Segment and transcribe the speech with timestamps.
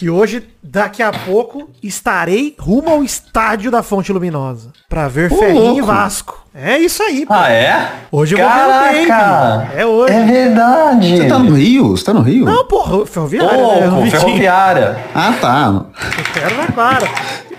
[0.00, 5.36] que hoje, daqui a pouco, estarei rumo ao estádio da Fonte Luminosa pra ver Ô,
[5.36, 5.86] Ferrinho e.
[5.86, 6.42] Vasco.
[6.54, 7.32] É isso aí, pô.
[7.32, 7.86] Ah, é?
[8.10, 9.06] Hoje eu vou ver o.
[9.06, 9.68] Caraca!
[9.76, 10.12] É hoje.
[10.14, 11.16] É verdade.
[11.16, 11.88] Você tá no Rio?
[11.90, 12.44] Você tá no Rio?
[12.44, 13.86] Não, porra, ferroviária, né?
[13.86, 14.96] Não vi ferroviária.
[15.14, 15.84] Ah, tá.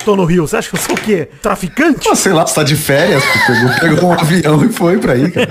[0.03, 0.47] Tô no Rio.
[0.47, 1.29] Você acha que eu sou o quê?
[1.43, 2.09] Traficante?
[2.09, 5.29] Pô, sei lá, você tá de férias, pegou, pegou um avião e foi pra aí,
[5.29, 5.47] cara.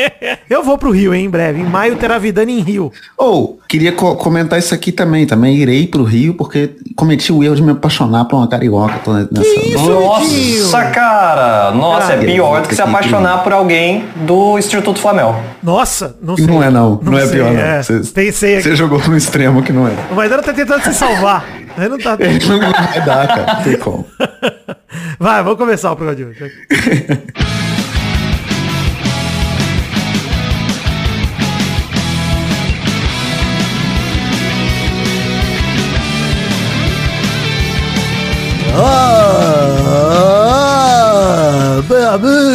[0.48, 1.60] Eu vou pro Rio, hein, em breve.
[1.60, 2.90] Em maio terá Vidani em Rio.
[3.16, 5.26] Ou, queria co- comentar isso aqui também.
[5.26, 8.98] Também irei pro Rio, porque cometi o erro de me apaixonar por uma carioca.
[9.04, 9.46] Tô nessa.
[9.46, 9.78] isso?
[9.90, 11.70] Nossa, cara.
[11.72, 15.36] Nossa, é Cara, pior do que se apaixonar por alguém do Instituto Flamengo.
[15.62, 16.46] Nossa, não sei.
[16.46, 17.60] Não é não, não, é sei, pior não.
[17.60, 17.82] é.
[17.82, 18.62] Você, Pensei aqui.
[18.62, 19.92] você jogou no extremo que não é.
[20.10, 21.44] O Maidana tá tentando se salvar.
[21.76, 22.16] Ele não tá...
[22.20, 23.54] Não vai dar, cara.
[23.54, 24.04] Não tem como.
[25.20, 26.52] Vai, vamos começar o programa de hoje.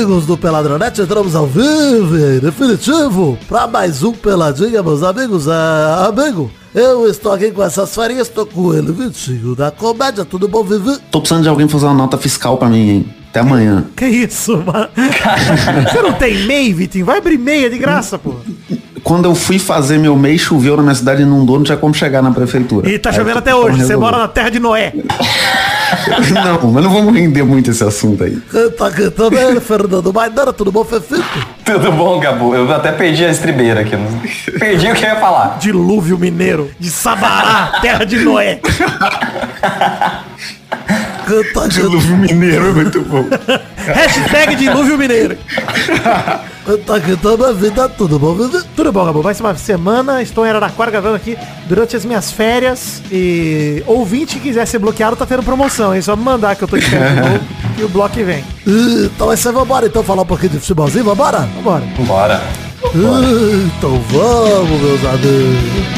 [0.05, 5.47] amigos do Peladronete, entramos ao vivo e definitivo para mais um Peladinha, meus amigos.
[5.49, 10.47] Ah, amigo, eu estou aqui com essas farinhas, estou com ele, Vitinho, da comédia, tudo
[10.47, 10.99] bom, Vivi?
[11.09, 13.15] Tô precisando de alguém fazer uma nota fiscal pra mim, hein?
[13.31, 13.85] Até amanhã.
[13.95, 14.89] Que isso, mano?
[15.91, 17.05] Você não tem MEI, Vitinho?
[17.05, 18.35] Vai abrir MEI, é de graça, pô.
[19.05, 22.23] Quando eu fui fazer meu mês, choveu na minha cidade, inundou, não tinha como chegar
[22.23, 22.89] na prefeitura.
[22.89, 23.83] E tá Aí chovendo até hoje.
[23.83, 24.91] Você mora na terra de Noé.
[26.33, 28.35] Não, mas não vamos render muito esse assunto aí.
[28.75, 31.23] Tá aqui também, Fernando Maidana, tudo bom, Fefito?
[31.63, 32.55] Tudo bom, Gabu?
[32.55, 33.91] Eu até perdi a estribeira aqui.
[34.59, 35.57] Perdi o que eu ia falar.
[35.59, 36.71] Dilúvio mineiro.
[36.79, 38.59] De Sabará, terra de Noé.
[41.27, 43.25] Quem tá aqui, Dilúvio mineiro é muito bom.
[43.77, 45.37] Hashtag dilúvio mineiro.
[46.65, 48.35] quem tá aqui também, vida, tudo bom?
[48.75, 49.23] Tudo bom, Gabo?
[49.23, 50.21] Mais uma semana.
[50.21, 51.37] Estou em Araraquara gravando aqui
[51.67, 53.01] durante as minhas férias.
[53.11, 56.01] E ouvinte que quiser ser bloqueado tá tendo promoção, hein?
[56.01, 57.39] Só me mandar que eu tô de férias novo
[57.79, 58.43] e o bloco vem.
[58.67, 61.47] Ih, Então aí você vambora, então, falar um pouquinho de futebolzinho, vambora?
[61.55, 61.83] Vambora.
[61.99, 62.41] Bora.
[62.93, 65.94] Ih, Então vamos, meus amigos.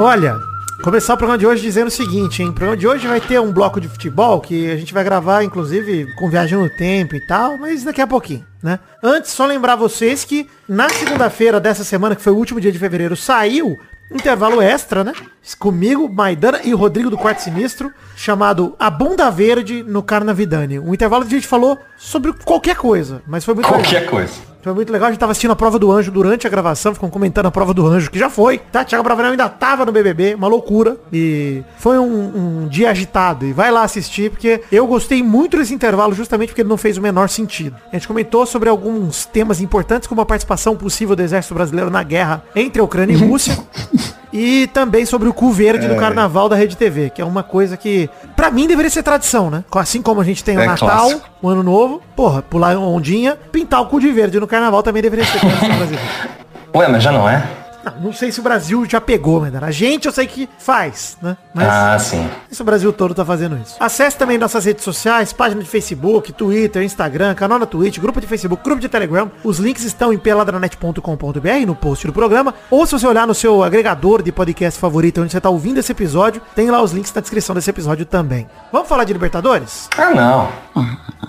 [0.00, 0.40] Olha,
[0.84, 2.50] começar o programa de hoje dizendo o seguinte, hein?
[2.50, 5.42] O programa de hoje vai ter um bloco de futebol que a gente vai gravar,
[5.42, 8.78] inclusive, com viagem no tempo e tal, mas daqui a pouquinho, né?
[9.02, 12.78] Antes, só lembrar vocês que na segunda-feira dessa semana, que foi o último dia de
[12.78, 13.76] fevereiro, saiu
[14.12, 15.12] um intervalo extra, né?
[15.58, 20.78] Comigo, Maidana e o Rodrigo do Quarto Sinistro, chamado A Bunda Verde no Carnavidani.
[20.78, 23.82] Um intervalo que a gente falou sobre qualquer coisa, mas foi muito legal.
[23.82, 24.34] Qualquer coisa.
[24.60, 27.08] Foi muito legal, a gente tava assistindo a prova do anjo durante a gravação, ficam
[27.08, 28.84] comentando a prova do anjo, que já foi, tá?
[28.84, 30.96] Thiago Bravanel ainda tava no BBB, uma loucura.
[31.12, 33.46] E foi um, um dia agitado.
[33.46, 36.96] E vai lá assistir, porque eu gostei muito desse intervalo, justamente porque ele não fez
[36.98, 37.76] o menor sentido.
[37.92, 42.02] A gente comentou sobre alguns temas importantes, como a participação possível do exército brasileiro na
[42.02, 43.56] guerra entre a Ucrânia e Rússia.
[44.30, 45.88] E também sobre o cu verde É.
[45.88, 49.50] do carnaval da Rede TV, que é uma coisa que, pra mim, deveria ser tradição,
[49.50, 49.64] né?
[49.72, 51.28] Assim como a gente tem o É Natal, clássico.
[51.40, 55.24] o Ano Novo, porra, pular ondinha, pintar o cu de verde no carnaval também deveria
[55.24, 55.40] ser.
[56.74, 57.46] Ué, mas já não é?
[57.84, 61.16] Não, não sei se o Brasil já pegou, mas a gente eu sei que faz,
[61.22, 61.36] né?
[61.54, 62.28] Mas Ah, sim.
[62.50, 63.76] se o Brasil todo tá fazendo isso.
[63.80, 68.26] Acesse também nossas redes sociais, página de Facebook, Twitter, Instagram, canal na Twitch, grupo de
[68.26, 69.30] Facebook, grupo de Telegram.
[69.44, 72.52] Os links estão em peladranet.com.br no post do programa.
[72.70, 75.92] Ou se você olhar no seu agregador de podcast favorito, onde você tá ouvindo esse
[75.92, 78.46] episódio, tem lá os links na descrição desse episódio também.
[78.72, 79.88] Vamos falar de Libertadores?
[79.96, 80.48] Ah, não.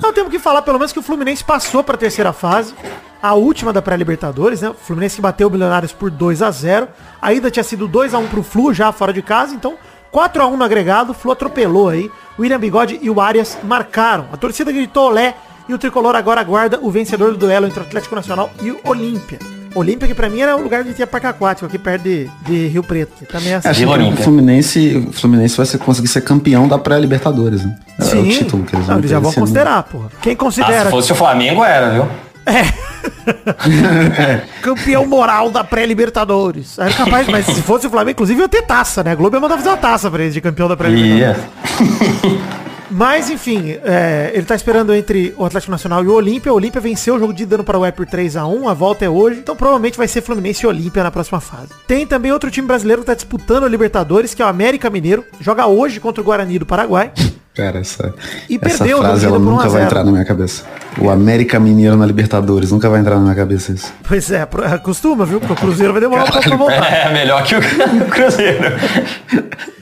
[0.01, 2.74] Não, temos que falar pelo menos que o Fluminense passou para a terceira fase,
[3.22, 4.69] a última da pré-Libertadores, né?
[4.69, 6.88] O Fluminense que bateu o Milionários por 2 a 0
[7.22, 9.75] Ainda tinha sido 2 a 1 pro Flu já fora de casa, então
[10.12, 12.09] 4 a 1 no agregado, o Flu atropelou aí.
[12.38, 14.28] O William Bigode e o Arias marcaram.
[14.31, 15.35] A torcida gritou olé
[15.68, 18.80] e o tricolor agora aguarda o vencedor do duelo entre o Atlético Nacional e o
[18.85, 19.38] Olímpia.
[19.75, 22.68] Olímpia que pra mim era o lugar de ter parque aquático aqui perto de, de
[22.68, 23.68] Rio Preto, que também é assim.
[23.68, 24.24] Acho que o.
[24.24, 27.63] Fluminense, o Fluminense vai ser, conseguir ser campeão da pré-Libertadores.
[27.63, 27.77] Né?
[28.00, 30.10] É o título que eles vão Não, eles já vão considerar, porra.
[30.22, 32.07] Quem Ah, considera se fosse o Flamengo, era, viu?
[34.62, 36.78] campeão moral da pré-Libertadores.
[36.78, 39.12] Era capaz, mas se fosse o Flamengo, inclusive, ia ter taça, né?
[39.12, 41.50] A Globo ia mandar fazer uma taça pra eles de campeão da pré-Libertadores.
[41.80, 42.60] Ia.
[42.92, 46.51] Mas, enfim, é, ele tá esperando entre o Atlético Nacional e o Olímpia.
[46.51, 48.74] O Olímpia venceu o jogo de dano para o Ué por 3 a 1 A
[48.74, 49.40] volta é hoje.
[49.40, 51.69] Então, provavelmente vai ser Fluminense e Olímpia na próxima fase.
[51.88, 55.24] Tem também outro time brasileiro que tá disputando a Libertadores, que é o América Mineiro.
[55.40, 57.12] Joga hoje contra o Guarani do Paraguai.
[57.56, 58.13] Cara, essa,
[58.50, 59.84] E essa perdeu, frase ela nunca vai zero.
[59.86, 60.63] entrar na minha cabeça.
[60.98, 63.92] O América Mineiro na Libertadores, nunca vai entrar na minha cabeça isso.
[64.07, 64.42] Pois é,
[64.74, 65.40] acostuma, viu?
[65.40, 66.94] Porque o Cruzeiro vai demorar um pouco pra voltar.
[66.94, 67.60] É melhor que o
[68.10, 68.75] Cruzeiro.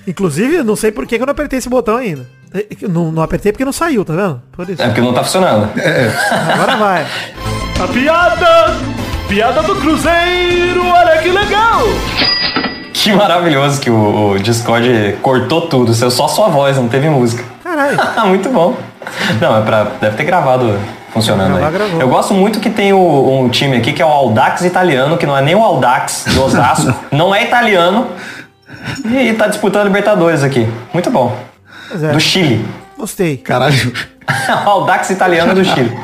[0.08, 2.26] Inclusive, não sei por que eu não apertei esse botão ainda.
[2.54, 4.42] É, Não, não apertei porque não saiu, tá vendo?
[4.54, 4.82] Por isso.
[4.82, 5.70] É porque não tá funcionando.
[6.54, 7.06] Agora vai.
[7.84, 8.76] A piada!
[9.28, 11.82] Piada do Cruzeiro, olha que legal!
[12.94, 15.94] Que maravilhoso que o, o Discord cortou tudo.
[15.94, 17.44] Saiu só sua voz, não teve música.
[17.68, 17.98] Caralho.
[18.30, 18.76] muito bom.
[19.42, 19.84] Não, é pra.
[20.00, 20.80] Deve ter gravado
[21.12, 21.74] funcionando Gravar, aí.
[21.74, 22.00] gravou.
[22.02, 25.26] Eu gosto muito que tem o- um time aqui que é o Aldax italiano, que
[25.26, 28.08] não é nem o Aldax do Osasco, não é italiano.
[29.06, 30.68] E tá disputando a Libertadores aqui.
[30.94, 31.36] Muito bom.
[31.90, 32.12] Pois é.
[32.12, 32.66] Do Chile.
[32.98, 33.38] Gostei.
[33.38, 33.94] Caralho.
[34.66, 35.98] o Aldax italiano do Chile.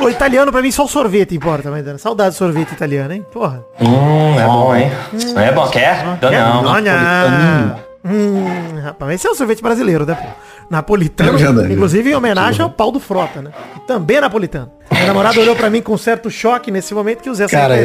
[0.00, 2.00] O italiano pra mim só o sorvete importa, mas.
[2.00, 3.24] Saudade do sorvete italiano, hein?
[3.32, 3.60] Porra.
[3.80, 4.90] Hum, é bom, hein?
[5.36, 6.04] É bom, quer?
[6.20, 6.64] Dá não.
[6.64, 7.87] Olha.
[8.10, 10.14] Hum, rapaz, esse é o sorvete brasileiro, né?
[10.14, 10.28] pô?
[10.70, 11.38] Napolitano.
[11.38, 13.50] É inclusive em homenagem ao pau do Frota, né?
[13.74, 14.70] Que também é napolitano.
[14.90, 17.76] Minha namorada olhou pra mim com certo choque nesse momento que usei essa Cara.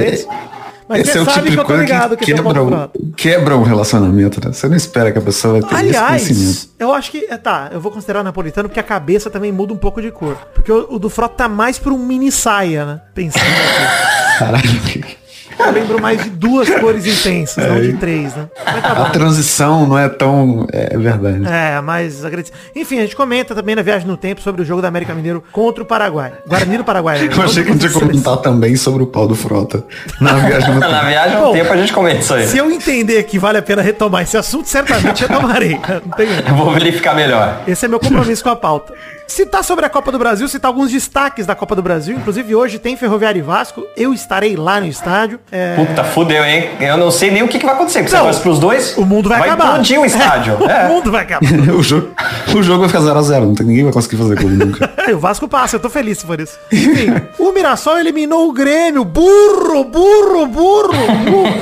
[0.87, 2.33] Mas Esse você é o sabe tipo que de eu tô coisa ligado que, que
[2.33, 2.99] quebra, do um, Frota.
[3.15, 4.51] quebra um relacionamento, né?
[4.51, 6.39] Você não espera que a pessoa vai ter esse conhecimento.
[6.39, 7.25] Aliás, eu acho que.
[7.29, 10.35] é, Tá, eu vou considerar napolitano porque a cabeça também muda um pouco de cor.
[10.53, 13.01] Porque o, o do Frota tá mais pra um mini saia, né?
[13.13, 14.37] Pensando aqui.
[14.39, 15.22] Caralho.
[15.59, 18.47] Eu lembro mais de duas cores intensas, não de três, né?
[18.65, 19.09] Mas tá A bom.
[19.11, 20.67] transição não é tão.
[20.71, 21.41] É verdade.
[21.47, 22.57] É, mais agradecido.
[22.75, 25.43] Enfim, a gente comenta também na Viagem no Tempo sobre o jogo da América Mineiro
[25.51, 26.33] contra o Paraguai.
[26.47, 27.19] Guarani do Paraguai.
[27.19, 27.29] né?
[27.35, 29.83] Eu achei que a gente ia comentar também sobre o pau do Frota.
[30.19, 31.05] Na viagem no Na tempo.
[31.07, 32.47] viagem no Bom, tempo a gente comenta isso aí.
[32.47, 35.79] Se eu entender que vale a pena retomar esse assunto, certamente retomarei.
[36.05, 36.27] Não tem.
[36.47, 37.61] Eu vou verificar melhor.
[37.67, 38.93] Esse é meu compromisso com a pauta.
[39.25, 42.15] Citar sobre a Copa do Brasil, citar alguns destaques da Copa do Brasil.
[42.17, 43.83] Inclusive hoje tem Ferroviário e Vasco.
[43.95, 45.39] Eu estarei lá no estádio.
[45.51, 46.69] É, Puta, fudeu, hein?
[46.79, 47.99] Eu não sei nem o que, que vai acontecer.
[48.01, 49.65] Porque Não, você torce pros dois, o mundo vai, acabar.
[49.65, 50.57] explodir o estádio.
[50.59, 50.87] o É.
[50.87, 51.45] mundo vai acabar.
[51.77, 52.09] o, jogo,
[52.55, 54.89] o jogo vai ficar 0x0, não tem ninguém vai conseguir fazer gol nunca.
[55.13, 56.57] o Vasco passa, eu tô feliz por isso.
[56.71, 59.05] Enfim, o Mirassol eliminou o Grêmio.
[59.05, 60.93] Burro, burro, burro,
[61.25, 61.53] burro.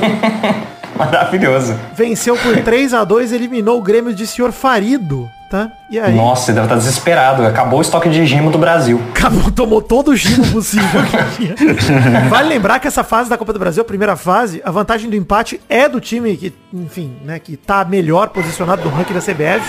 [0.98, 1.76] Maravilhoso.
[1.96, 5.70] Venceu por 3 a 2 eliminou o Grêmio de Senhor Farido, tá?
[5.92, 6.16] E aí?
[6.16, 7.46] Nossa, ele deve estar desesperado.
[7.46, 9.02] Acabou o estoque de gimo do Brasil.
[9.14, 11.56] Acabou, tomou todo o giro possível que tinha.
[12.30, 15.16] Vale lembrar que essa fase da Copa do Brasil, a primeira fase, a vantagem do
[15.16, 19.62] empate é do time que, enfim, né, que tá melhor posicionado no ranking da CBF.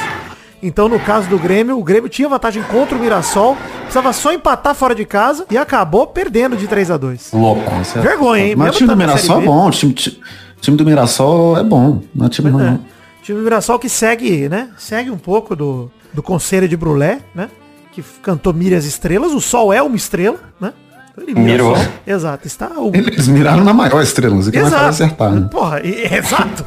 [0.62, 4.76] Então, no caso do Grêmio, o Grêmio tinha vantagem contra o Mirassol, precisava só empatar
[4.76, 7.68] fora de casa e acabou perdendo de 3 a 2 Louco.
[8.00, 8.54] Vergonha, hein?
[8.56, 9.66] Mas o time do Mirassol é bom.
[9.66, 10.20] O time, ti-
[10.60, 12.00] time do Mirassol é bom.
[12.14, 12.78] Não é time ruim,
[13.22, 13.24] É.
[13.24, 13.24] não.
[13.24, 14.70] O time do Mirassol que segue, né?
[14.76, 17.48] Segue um pouco do, do Conselho de Brulé, né?
[17.92, 19.32] Que cantou Mire as Estrelas.
[19.32, 20.72] O Sol é uma estrela, né?
[21.12, 21.76] Então ele mira o Mirou.
[21.76, 21.92] sol.
[22.06, 22.46] Exato.
[22.46, 22.90] Está o...
[22.94, 25.46] Eles miraram na maior estrela, mas o que mais faz é acertar, né?
[25.50, 26.64] Porra, e- exato.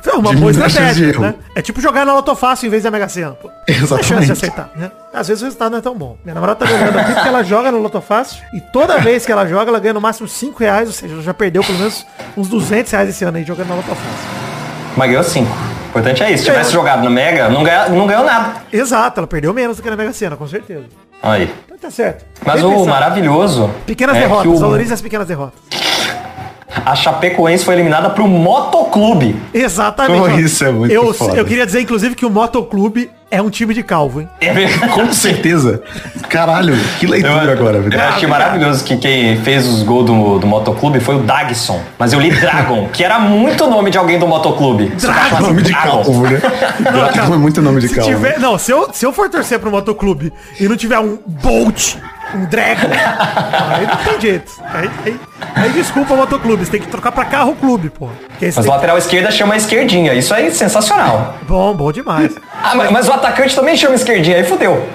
[0.00, 1.34] Foi uma boa estratégia, né?
[1.54, 3.32] É tipo jogar na Loto Fácil em vez da Mega Sena.
[3.32, 3.48] Pô.
[3.66, 4.32] Tem chance de Exatamente.
[4.32, 4.90] acertar, né?
[5.12, 6.16] Às vezes o resultado não é tão bom.
[6.24, 9.32] Minha namorada tá jogando aqui porque ela joga no Loto Fácil e toda vez que
[9.32, 12.06] ela joga, ela ganha no máximo 5 reais, ou seja, ela já perdeu pelo menos
[12.36, 14.04] uns 200 reais esse ano aí jogando na Loto Fácil.
[14.96, 15.69] Mas ganhou 5.
[15.92, 16.44] O importante é isso.
[16.44, 16.84] Se tivesse Ganhou.
[16.86, 18.62] jogado no Mega, não, ganha, não ganhou nada.
[18.72, 20.84] Exato, ela perdeu menos do que na Mega Sena, com certeza.
[21.22, 21.52] Aí.
[21.66, 22.24] Então tá certo.
[22.46, 22.88] Mas Bem o pensado.
[22.90, 23.70] maravilhoso.
[23.86, 25.58] Pequenas é derrotas, o- valorize as pequenas derrotas.
[26.86, 29.34] a Chapecoense foi eliminada pro Motoclube.
[29.52, 30.20] Exatamente.
[30.20, 31.36] Pô, isso é muito eu, foda.
[31.36, 34.28] eu queria dizer, inclusive, que o Motoclube é um time de calvo, hein?
[34.40, 34.68] É.
[34.88, 35.82] Com certeza.
[36.28, 37.94] Caralho, que leitura Eu, agora, velho.
[37.94, 41.80] eu achei maravilhoso que quem fez os gols do, do Motoclube foi o Dagson.
[41.98, 44.86] Mas eu li Dragon, que era muito nome de alguém do Motoclube.
[44.96, 45.40] Dragon.
[45.40, 46.40] Nome de calvo, né?
[46.80, 48.10] Dragon é muito nome de Se calvo.
[48.10, 51.96] tiver, não, se eu, se eu for torcer pro motoclube e não tiver um Bolt,
[52.34, 52.88] um Dragon,
[53.76, 54.52] aí não tem jeito.
[54.72, 55.20] Aí, aí,
[55.56, 58.08] aí desculpa o motoclube, você tem que trocar pra carro clube, pô.
[58.40, 60.14] Mas tem- lateral esquerda chama esquerdinha.
[60.14, 61.36] Isso aí é sensacional.
[61.42, 62.34] Bom, bom demais.
[62.62, 64.36] Ah, mas, mas o atacante também chama esquerdinha.
[64.36, 64.88] Aí fudeu.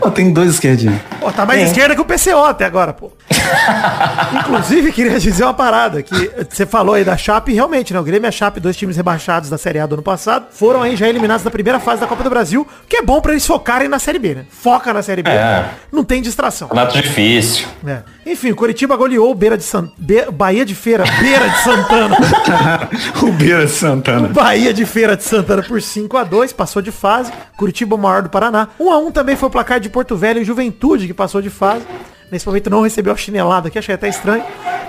[0.00, 1.00] Pô, tem dois esquerdinhos.
[1.20, 1.66] Pô, tá mais Sim.
[1.66, 3.10] esquerda que o PCO até agora, pô.
[4.40, 8.00] Inclusive, queria dizer uma parada, que você falou aí da Chape, realmente, né?
[8.00, 10.82] O Grêmio e a Chape, dois times rebaixados da Série A do ano passado, foram
[10.82, 13.46] aí já eliminados da primeira fase da Copa do Brasil, que é bom pra eles
[13.46, 14.44] focarem na Série B, né?
[14.50, 15.30] Foca na Série B.
[15.30, 15.64] É.
[15.92, 16.68] Não tem distração.
[16.68, 17.66] Campeonato difícil.
[17.86, 18.02] É.
[18.26, 19.90] Enfim, o Curitiba goleou o Beira de San...
[19.96, 22.16] Be- Bahia de Feira, Beira de Santana.
[23.22, 24.28] o Beira de Santana.
[24.28, 27.32] Bahia de Feira de Santana por 5 a 2 passou de fase.
[27.56, 28.68] Curitiba o maior do Paraná.
[28.78, 31.48] 1 a 1 também foi o placar de Porto Velho e Juventude que passou de
[31.50, 31.82] fase.
[32.30, 34.42] Nesse momento não recebeu a chinelada aqui, achei até estranho.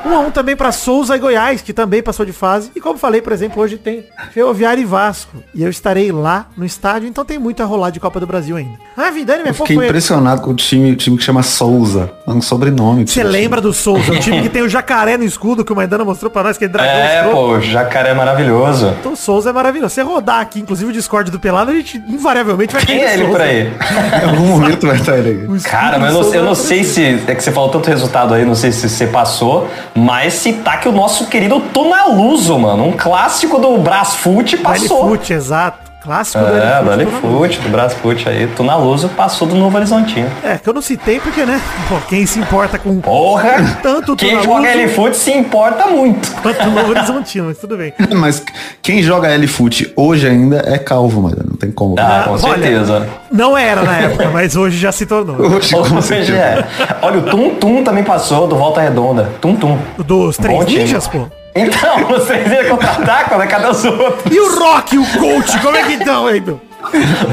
[0.06, 2.72] 1 a 1 também para Souza e Goiás, que também passou de fase.
[2.74, 5.38] E como falei, por exemplo, hoje tem Ferroviário e Vasco.
[5.54, 8.56] E eu estarei lá no estádio, então tem muito a rolar de Copa do Brasil
[8.56, 8.78] ainda.
[8.96, 12.12] Ah, Vidani, minha Eu fiquei impressionado com o time, o time que chama Souza.
[12.26, 13.06] É um sobrenome.
[13.08, 16.06] Você lembra do Souza, o time que tem o jacaré no escudo que o Maidana
[16.06, 17.36] mostrou pra nós, que é dragão É, escroto.
[17.36, 18.96] pô, jacaré é maravilhoso.
[19.02, 19.94] Então o Souza é maravilhoso.
[19.94, 23.24] Você rodar aqui, inclusive o Discord do Pelado, a gente invariavelmente vai Quem é ele
[23.24, 23.32] Souza.
[23.38, 23.74] por aí?
[24.24, 25.60] Em algum momento vai estar ele aí.
[25.62, 27.20] Cara, mas eu não, eu não sei se.
[27.30, 30.90] É que você falou tanto resultado aí, não sei se você passou, mas citar que
[30.90, 35.10] o nosso querido Tunaluso, mano, um clássico do Brasfoot passou.
[35.10, 35.89] Fute, exato.
[36.10, 38.48] Clássico É, do Elefute, tô na Alifute, do aí.
[38.48, 40.28] Tunaluso passou do Novo Horizontino.
[40.44, 41.62] É, que eu não citei porque, né?
[41.88, 43.78] Pô, quem se importa com Porra!
[43.84, 46.28] Tanto Quem Tunaluso- joga Alifute se importa muito.
[46.74, 47.94] Novo Horizontino, mas tudo bem.
[48.16, 48.44] Mas
[48.82, 51.94] quem joga L-Foot hoje ainda é calvo, mas não tem como.
[52.00, 53.08] Ah, com olha, certeza.
[53.32, 55.36] Não era na época, mas hoje já se tornou.
[55.40, 56.68] Hoje, com Ou seja, certeza.
[56.90, 56.96] é.
[57.04, 59.30] Olha, o Tum Tum também passou do Volta Redonda.
[59.40, 59.78] Tum Tum.
[60.00, 60.80] Dos três Bom time.
[60.80, 61.28] ninjas, pô.
[61.60, 63.48] Então, vocês viram contra-ataque, né?
[63.48, 64.34] Cadê os outros?
[64.34, 66.62] E o Rock, o coach, como é que estão, meu?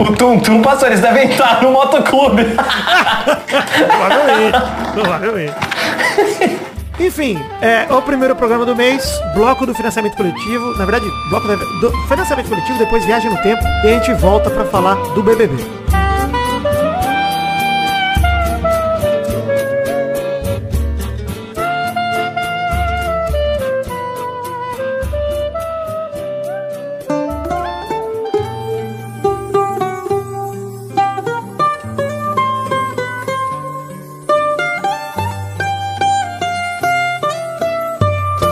[0.01, 2.45] O Tum Tum passou, eles devem estar no motoclube.
[3.87, 4.59] Provavelmente,
[4.93, 5.55] provavelmente.
[6.99, 10.77] Enfim, é o primeiro programa do mês, bloco do financiamento coletivo.
[10.77, 11.47] Na verdade, bloco
[11.81, 13.63] do financiamento coletivo, depois viagem no tempo.
[13.85, 15.65] E a gente volta pra falar do BBB.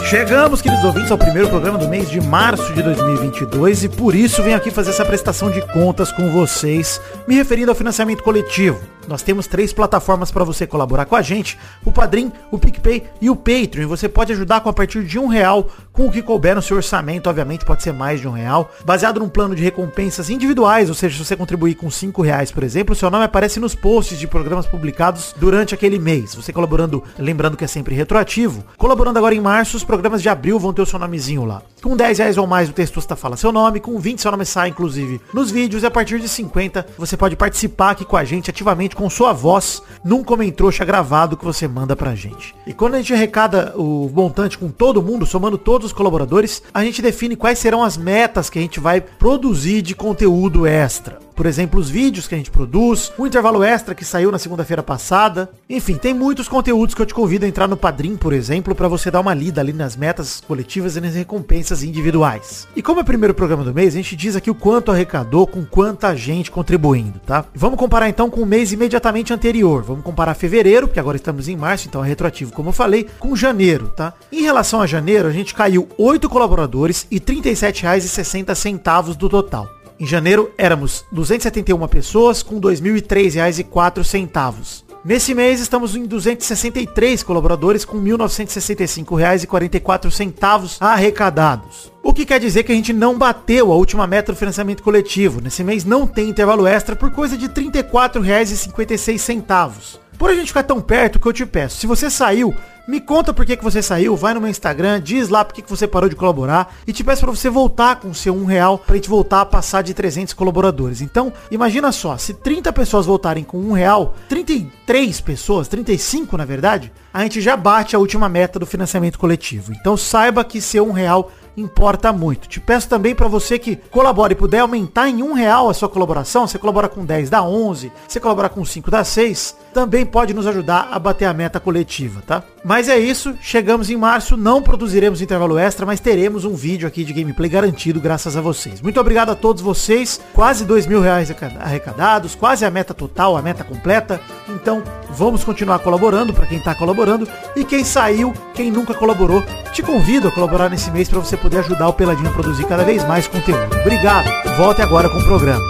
[0.05, 4.43] Chegamos, queridos ouvintes, ao primeiro programa do mês de março de 2022 e por isso
[4.43, 8.79] venho aqui fazer essa prestação de contas com vocês, me referindo ao financiamento coletivo.
[9.09, 13.31] Nós temos três plataformas para você colaborar com a gente, o Padrim, o PicPay e
[13.31, 13.89] o Patreon.
[13.89, 16.77] Você pode ajudar com a partir de um real, com o que couber no seu
[16.77, 20.95] orçamento, obviamente pode ser mais de um real, baseado num plano de recompensas individuais, ou
[20.95, 24.27] seja, se você contribuir com cinco reais, por exemplo, seu nome aparece nos posts de
[24.27, 26.35] programas publicados durante aquele mês.
[26.35, 30.59] Você colaborando, lembrando que é sempre retroativo, colaborando agora em março, os programas de abril
[30.59, 31.63] vão ter o seu nomezinho lá.
[31.81, 34.71] Com 10 reais ou mais o textusta fala seu nome, com 20 seu nome sai,
[34.71, 38.51] inclusive, nos vídeos, e a partir de 50 você pode participar aqui com a gente
[38.51, 42.53] ativamente com sua voz num comentrouxa gravado que você manda pra gente.
[42.67, 46.83] E quando a gente arrecada o montante com todo mundo, somando todos os colaboradores, a
[46.85, 51.19] gente define quais serão as metas que a gente vai produzir de conteúdo extra.
[51.35, 54.83] Por exemplo, os vídeos que a gente produz, o intervalo extra que saiu na segunda-feira
[54.83, 55.51] passada.
[55.69, 58.89] Enfim, tem muitos conteúdos que eu te convido a entrar no Padrim, por exemplo, para
[58.89, 62.69] você dar uma lida ali nas metas coletivas e nas recompensas individuais.
[62.77, 65.47] E como é o primeiro programa do mês, a gente diz aqui o quanto arrecadou
[65.47, 67.45] com quanta gente contribuindo, tá?
[67.55, 69.83] Vamos comparar então com o mês imediatamente anterior.
[69.83, 73.35] Vamos comparar fevereiro, porque agora estamos em março, então é retroativo, como eu falei, com
[73.35, 74.15] janeiro, tá?
[74.31, 79.74] Em relação a janeiro, a gente caiu 8 colaboradores e R$ 37,60 do total.
[79.99, 84.83] Em janeiro éramos 271 pessoas com R$ 2.003,04.
[85.05, 91.93] Nesse mês estamos em 263 colaboradores com R$ 1.965,44 arrecadados.
[92.03, 95.41] O que quer dizer que a gente não bateu a última meta do financiamento coletivo.
[95.41, 100.01] Nesse mês não tem intervalo extra por coisa de R$ 34,56.
[100.19, 102.55] Por a gente ficar tão perto que eu te peço, se você saiu,
[102.87, 105.63] me conta por que, que você saiu, vai no meu Instagram, diz lá por que,
[105.63, 108.45] que você parou de colaborar e te peço para você voltar com o seu um
[108.45, 111.01] real pra gente voltar a passar de 300 colaboradores.
[111.01, 116.93] Então, imagina só, se 30 pessoas voltarem com um real, 33 pessoas, 35 na verdade,
[117.13, 119.73] a gente já bate a última meta do financiamento coletivo.
[119.73, 122.49] Então saiba que seu um real importa muito.
[122.49, 125.89] Te peço também para você que colabore e puder aumentar em um real a sua
[125.89, 130.33] colaboração, você colabora com 10 dá 11, você colabora com 5 dá 6, também pode
[130.33, 132.43] nos ajudar a bater a meta coletiva, tá?
[132.65, 137.05] Mas é isso, chegamos em março, não produziremos intervalo extra, mas teremos um vídeo aqui
[137.05, 138.81] de gameplay garantido graças a vocês.
[138.81, 141.31] Muito obrigado a todos vocês, quase dois mil reais
[141.61, 144.21] arrecadados, quase a meta total, a meta completa.
[144.49, 149.43] Então vamos continuar colaborando para quem tá colaborando e quem saiu, quem nunca colaborou,
[149.73, 152.85] te convido a colaborar nesse mês para você poder ajudar o Peladinho a produzir cada
[152.85, 153.69] vez mais conteúdo.
[153.83, 154.27] Obrigado.
[154.57, 155.63] Volte agora com o programa.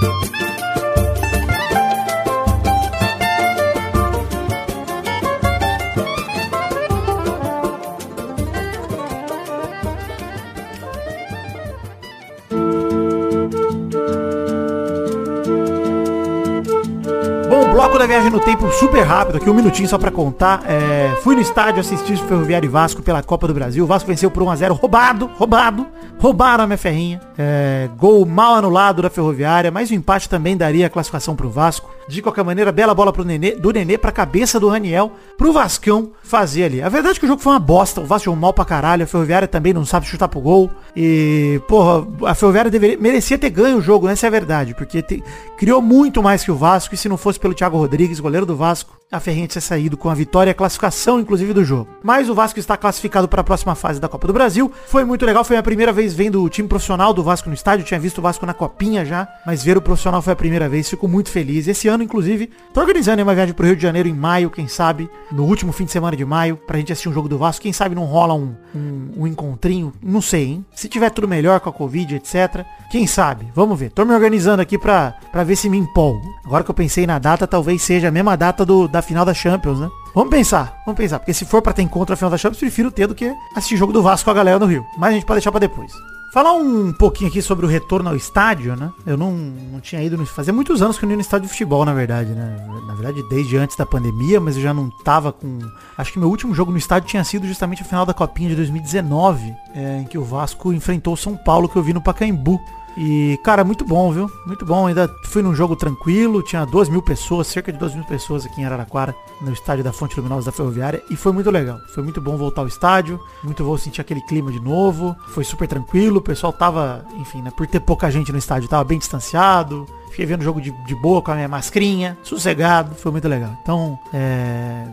[18.14, 20.62] Viagem no tempo super rápido aqui, um minutinho só pra contar.
[20.68, 23.82] É, fui no estádio assistir o Ferroviário e Vasco pela Copa do Brasil.
[23.82, 25.84] O Vasco venceu por 1x0, roubado, roubado.
[26.20, 27.20] Roubaram a minha ferrinha.
[27.36, 31.90] É, gol mal anulado da Ferroviária, mas o empate também daria a classificação pro Vasco.
[32.08, 36.12] De qualquer maneira, bela bola pro Nenê, do Nenê pra cabeça do Raniel, pro Vascão
[36.22, 36.82] fazer ali.
[36.82, 39.04] A verdade é que o jogo foi uma bosta, o Vasco jogou mal pra caralho,
[39.04, 40.70] a Ferroviária também não sabe chutar pro gol.
[40.96, 45.02] E, porra, a Ferroviária deveria, merecia ter ganho o jogo, essa é a verdade, porque
[45.02, 45.22] te,
[45.56, 48.56] criou muito mais que o Vasco, e se não fosse pelo Thiago Rodrigues, goleiro do
[48.56, 51.88] Vasco, a Ferrinha tinha saído com a vitória e a classificação, inclusive, do jogo.
[52.02, 54.72] Mas o Vasco está classificado para a próxima fase da Copa do Brasil.
[54.86, 57.82] Foi muito legal, foi a primeira vez vendo o time profissional do Vasco no estádio.
[57.82, 60.68] Eu tinha visto o Vasco na Copinha já, mas ver o profissional foi a primeira
[60.68, 60.88] vez.
[60.88, 61.68] Fico muito feliz.
[61.68, 65.08] Esse ano, inclusive, tô organizando uma viagem pro Rio de Janeiro em maio, quem sabe,
[65.30, 67.62] no último fim de semana de maio, pra gente assistir um jogo do Vasco.
[67.62, 70.66] Quem sabe não rola um, um, um encontrinho, não sei, hein?
[70.74, 72.64] Se tiver tudo melhor com a Covid, etc.
[72.90, 73.48] Quem sabe?
[73.54, 73.90] Vamos ver.
[73.90, 76.22] Tô me organizando aqui pra, pra ver se me empolgo.
[76.44, 79.34] Agora que eu pensei na data, talvez seja a mesma data do, da final da
[79.34, 79.90] Champions, né?
[80.14, 81.18] Vamos pensar, vamos pensar.
[81.18, 83.76] Porque se for pra ter encontro na final da Champions, prefiro ter do que assistir
[83.76, 84.84] jogo do Vasco com a galera no Rio.
[84.96, 85.92] Mas a gente pode deixar pra depois.
[86.32, 88.90] Falar um pouquinho aqui sobre o retorno ao estádio, né?
[89.06, 90.26] Eu não, não tinha ido no.
[90.26, 92.56] Fazia muitos anos que eu não ia no estádio de futebol, na verdade, né?
[92.88, 95.60] Na verdade, desde antes da pandemia, mas eu já não tava com.
[95.96, 98.56] Acho que meu último jogo no estádio tinha sido justamente a final da Copinha de
[98.56, 102.60] 2019, é, em que o Vasco enfrentou o São Paulo, que eu vi no Pacaembu.
[102.96, 104.30] E, cara, muito bom, viu?
[104.46, 104.86] Muito bom.
[104.86, 108.60] Ainda fui num jogo tranquilo, tinha 2 mil pessoas, cerca de 2 mil pessoas aqui
[108.60, 111.02] em Araraquara, no estádio da Fonte Luminosa da Ferroviária.
[111.10, 111.78] E foi muito legal.
[111.94, 115.16] Foi muito bom voltar ao estádio, muito bom sentir aquele clima de novo.
[115.28, 118.84] Foi super tranquilo, o pessoal tava, enfim, né, por ter pouca gente no estádio, tava
[118.84, 119.86] bem distanciado.
[120.10, 123.50] Fiquei vendo o jogo de, de boa com a minha mascrinha, sossegado, foi muito legal.
[123.60, 124.86] Então, é,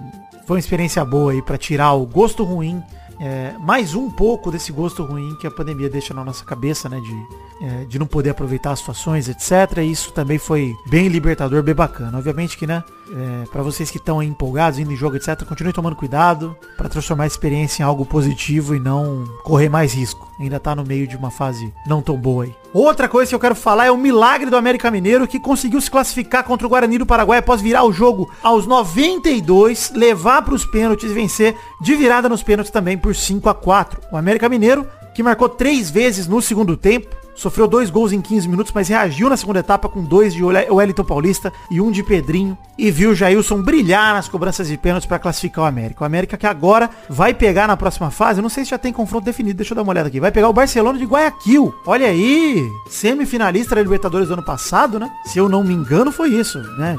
[0.47, 2.81] foi uma experiência boa aí para tirar o gosto ruim
[3.23, 6.99] é, mais um pouco desse gosto ruim que a pandemia deixa na nossa cabeça, né?
[6.99, 7.27] De,
[7.63, 9.77] é, de não poder aproveitar as situações, etc.
[9.77, 12.17] E isso também foi bem libertador, bem bacana.
[12.17, 12.83] Obviamente que, né?
[13.13, 15.43] É, para vocês que estão empolgados, indo em jogo, etc.
[15.43, 20.31] Continue tomando cuidado para transformar a experiência em algo positivo e não correr mais risco.
[20.39, 22.55] Ainda tá no meio de uma fase não tão boa aí.
[22.73, 25.91] Outra coisa que eu quero falar é o milagre do América Mineiro que conseguiu se
[25.91, 30.65] classificar contra o Guarani do Paraguai após virar o jogo aos 92, levar para os
[30.65, 34.01] pênaltis e vencer de virada nos pênaltis também por 5 a 4.
[34.11, 38.47] O América Mineiro, que marcou três vezes no segundo tempo, Sofreu dois gols em 15
[38.47, 42.55] minutos, mas reagiu na segunda etapa com dois de Wellington Paulista e um de Pedrinho.
[42.77, 46.03] E viu o Jailson brilhar nas cobranças de pênaltis para classificar o América.
[46.03, 48.93] O América que agora vai pegar na próxima fase, eu não sei se já tem
[48.93, 50.19] confronto definido, deixa eu dar uma olhada aqui.
[50.19, 51.73] Vai pegar o Barcelona de Guayaquil.
[51.87, 55.11] Olha aí, semifinalista da Libertadores do ano passado, né?
[55.25, 56.95] Se eu não me engano foi isso, né?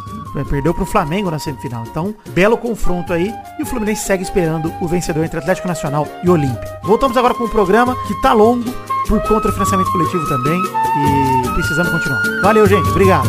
[0.50, 1.84] Perdeu pro Flamengo na semifinal.
[1.88, 3.32] Então, belo confronto aí.
[3.60, 6.80] E o Fluminense segue esperando o vencedor entre Atlético Nacional e Olímpia.
[6.82, 8.74] Voltamos agora com o programa que tá longo
[9.08, 10.62] por conta do financiamento coletivo também.
[10.62, 12.22] E precisamos continuar.
[12.40, 12.88] Valeu, gente.
[12.88, 13.28] Obrigado.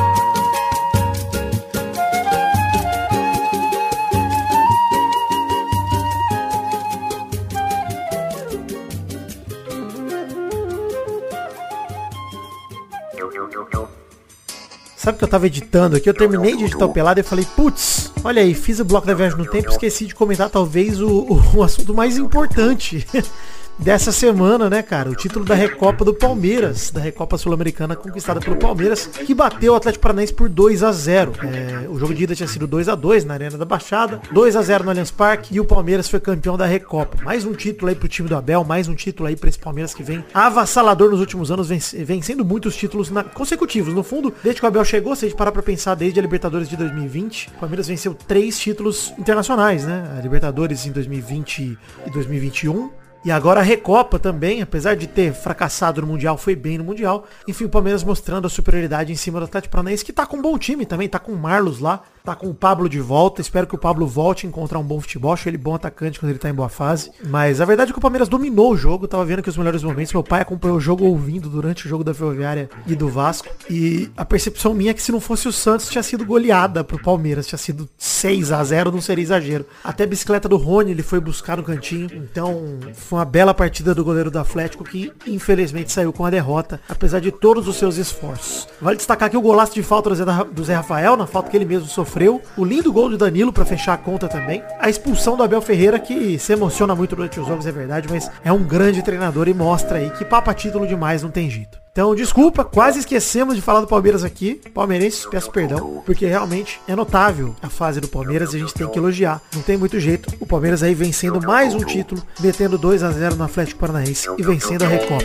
[14.95, 16.07] Sabe que eu tava editando aqui?
[16.09, 19.13] Eu terminei de editar o pelado e falei, putz, olha aí, fiz o bloco da
[19.13, 23.05] viagem no tempo, esqueci de comentar talvez o, o, o assunto mais importante
[23.77, 25.09] dessa semana, né, cara?
[25.09, 29.75] O título da Recopa do Palmeiras, da Recopa Sul-Americana conquistada pelo Palmeiras, que bateu o
[29.75, 32.95] Atlético Paranaense por 2 a 0 é, O jogo de ida tinha sido 2 a
[32.95, 36.19] 2 na Arena da Baixada, 2 a 0 no Allianz Parque e o Palmeiras foi
[36.19, 37.17] campeão da Recopa.
[37.23, 39.93] Mais um título aí pro time do Abel, mais um título aí pra esse Palmeiras
[39.93, 43.93] que vem avassalador nos últimos anos, vencendo muitos títulos na, consecutivos.
[43.93, 46.21] No fundo, desde que o Abel chegou, se a gente parar pra pensar desde a
[46.21, 50.15] Libertadores de 2020, o Palmeiras venceu três títulos internacionais, né?
[50.17, 52.89] A Libertadores em 2020 e 2021,
[53.25, 57.25] e agora a Recopa também, apesar de ter fracassado no Mundial, foi bem no Mundial.
[57.47, 60.41] Enfim, o Palmeiras mostrando a superioridade em cima do Atlético Paranaense, que tá com um
[60.41, 63.41] bom time também, tá com o Marlos lá, tá com o Pablo de volta.
[63.41, 65.31] Espero que o Pablo volte a encontrar um bom futebol.
[65.31, 67.11] Acho ele bom atacante quando ele tá em boa fase.
[67.27, 69.07] Mas a verdade é que o Palmeiras dominou o jogo.
[69.07, 70.13] tava vendo que os melhores momentos.
[70.13, 73.47] Meu pai acompanhou o jogo ouvindo durante o jogo da Ferroviária e do Vasco.
[73.69, 77.01] E a percepção minha é que se não fosse o Santos, tinha sido goleada pro
[77.01, 77.47] Palmeiras.
[77.47, 79.65] Tinha sido 6 a 0 não seria exagero.
[79.83, 82.09] Até a bicicleta do Rony ele foi buscar no cantinho.
[82.13, 86.79] Então foi uma bela partida do goleiro do Atlético que infelizmente saiu com a derrota,
[86.87, 88.67] apesar de todos os seus esforços.
[88.81, 90.09] Vale destacar aqui o golaço de falta
[90.45, 92.41] do Zé Rafael, na falta que ele mesmo sofreu.
[92.57, 94.63] O lindo gol do Danilo para fechar a conta também.
[94.79, 98.29] A expulsão do Abel Ferreira, que se emociona muito durante os jogos, é verdade, mas
[98.43, 101.82] é um grande treinador e mostra aí que papa título demais não tem jeito.
[101.93, 104.59] Então, desculpa, quase esquecemos de falar do Palmeiras aqui.
[104.73, 108.89] Palmeirenses, peço perdão, porque realmente é notável a fase do Palmeiras e a gente tem
[108.89, 109.39] que elogiar.
[109.53, 110.33] Não tem muito jeito.
[110.39, 114.41] O Palmeiras aí vencendo mais um título, metendo 2 a 0 no Atlético Paranaense e
[114.41, 115.23] vencendo a Recopa.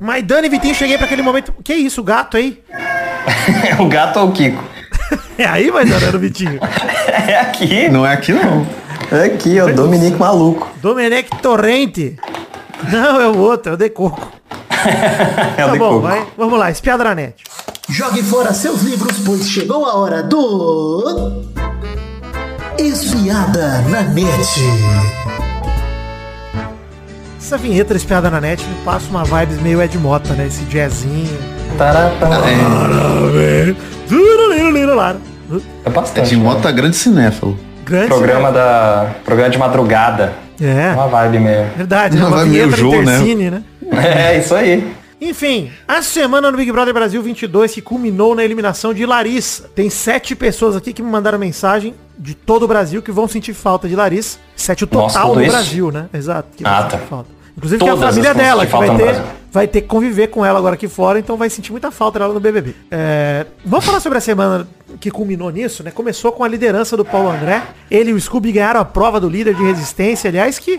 [0.00, 1.54] Mas Dani Vitinho, cheguei para aquele momento.
[1.62, 2.60] Que isso, o gato aí?
[3.70, 4.64] É o gato ou o Kiko?
[5.38, 6.58] é aí, mas era o Vitinho.
[7.28, 7.88] é aqui.
[7.88, 8.66] Não é aqui não.
[9.12, 10.68] É aqui, ó, Dominique Maluco.
[10.82, 12.16] Dominique Torrente.
[12.90, 14.32] Não, é o outro, é o Decoco.
[15.56, 16.00] É o Tá de bom, coco.
[16.02, 16.26] vai.
[16.36, 17.42] Vamos lá, espiada na net.
[17.88, 21.42] Jogue fora seus livros, pois chegou a hora do.
[22.78, 24.60] Espiada na net.
[27.40, 30.46] Essa vinheta da espiada na net me passa uma vibes meio Ed Mota, né?
[30.46, 31.38] Esse jazzinho.
[31.78, 32.36] Tará, tará.
[32.48, 33.74] É
[35.84, 36.28] É bastante.
[36.30, 37.56] de moto grande cinéfalo.
[37.86, 38.08] Grande.
[38.08, 39.12] Programa da.
[39.24, 40.32] Programa de madrugada.
[40.60, 40.92] É.
[40.92, 41.66] Uma vibe meio.
[41.76, 42.22] Verdade, né?
[42.22, 43.18] Uma Uma vibe meio Jô, né?
[43.34, 43.62] Né?
[44.32, 44.92] É, isso aí.
[45.20, 49.68] Enfim, a semana no Big Brother Brasil 22 que culminou na eliminação de Larissa.
[49.74, 53.54] Tem sete pessoas aqui que me mandaram mensagem de todo o Brasil que vão sentir
[53.54, 54.38] falta de Larissa.
[54.56, 55.52] Sete o Nossa, total tudo do isso?
[55.52, 56.06] Brasil, né?
[56.12, 56.48] Exato.
[56.56, 56.98] que Ah, tá.
[56.98, 57.35] falta.
[57.56, 59.80] Inclusive que a Todas família as que vão dela, sentir que vai ter, vai ter
[59.80, 62.74] que conviver com ela agora aqui fora, então vai sentir muita falta dela no BBB.
[62.90, 64.68] É, vamos falar sobre a semana
[65.00, 65.90] que culminou nisso, né?
[65.90, 67.62] Começou com a liderança do Paulo André.
[67.90, 70.78] Ele e o Scooby ganharam a prova do líder de resistência, aliás, que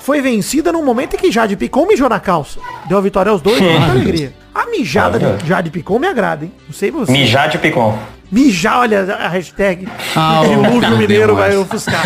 [0.00, 2.58] foi vencida num momento em que Jade Picon mijou na calça.
[2.88, 4.32] Deu a vitória aos dois, muita alegria.
[4.52, 6.52] A mijada de Jade Picon me agrada, hein?
[6.66, 7.12] Não sei você.
[7.12, 7.96] Mijar de picon.
[8.30, 9.86] Mijar, olha a hashtag.
[10.14, 12.02] Ah, o o Lúcio Mineiro vai ofuscar.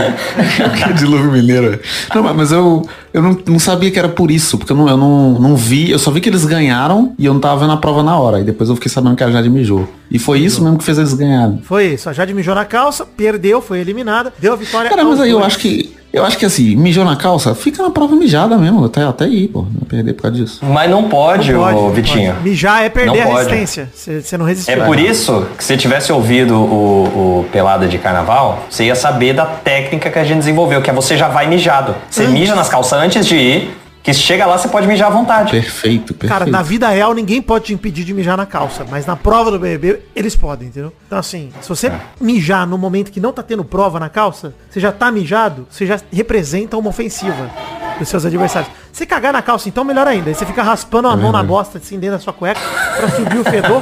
[0.96, 1.80] Dilúvio mineiro.
[2.14, 4.96] Não, mas- eu, eu não, não sabia que era por isso, porque eu, não, eu
[4.96, 7.76] não, não vi, eu só vi que eles ganharam e eu não tava vendo a
[7.76, 8.40] prova na hora.
[8.40, 9.88] E depois eu fiquei sabendo que a Jade mijou.
[10.11, 11.61] E foi isso mesmo que fez eles ganharem.
[11.62, 12.09] Foi isso.
[12.09, 15.42] A Jade mijou na calça, perdeu, foi eliminada, deu a vitória Cara, mas aí eu
[15.42, 15.99] acho que.
[16.12, 19.46] Eu acho que assim, mijou na calça, fica na prova mijada mesmo, até, até aí,
[19.46, 19.61] pô.
[19.62, 20.59] Não perder por causa disso.
[20.64, 22.33] Mas não pode, Não pode, ô Vitinho.
[22.35, 22.49] pode.
[22.49, 23.49] Mijar é perder Não a pode.
[23.51, 23.88] resistência.
[23.94, 24.75] Você você não resistiu.
[24.75, 29.35] É por isso que se tivesse ouvido o, o Pelada de Carnaval, você ia saber
[29.35, 31.94] da técnica que a gente desenvolveu, que é você já vai mijado.
[32.11, 32.33] Você Antes.
[32.35, 35.50] mija nas calças antes de ir, que chega lá você pode mijar à vontade.
[35.50, 36.28] Perfeito, perfeito.
[36.38, 39.50] Cara, na vida real ninguém pode te impedir de mijar na calça, mas na prova
[39.50, 40.92] do BBB eles podem, entendeu?
[41.06, 44.80] Então assim, se você mijar no momento que não tá tendo prova na calça, você
[44.80, 47.50] já tá mijado, você já representa uma ofensiva
[47.98, 48.70] dos seus adversários.
[48.92, 50.30] Se cagar na calça, então melhor ainda.
[50.30, 52.60] Aí você fica raspando a mão na bosta, assim, dentro da sua cueca,
[52.96, 53.80] pra subir o fedor,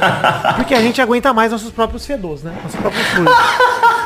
[0.57, 2.53] porque a gente aguenta mais nossos próprios fedores, né?
[2.63, 3.33] Nossos próprios fluidos.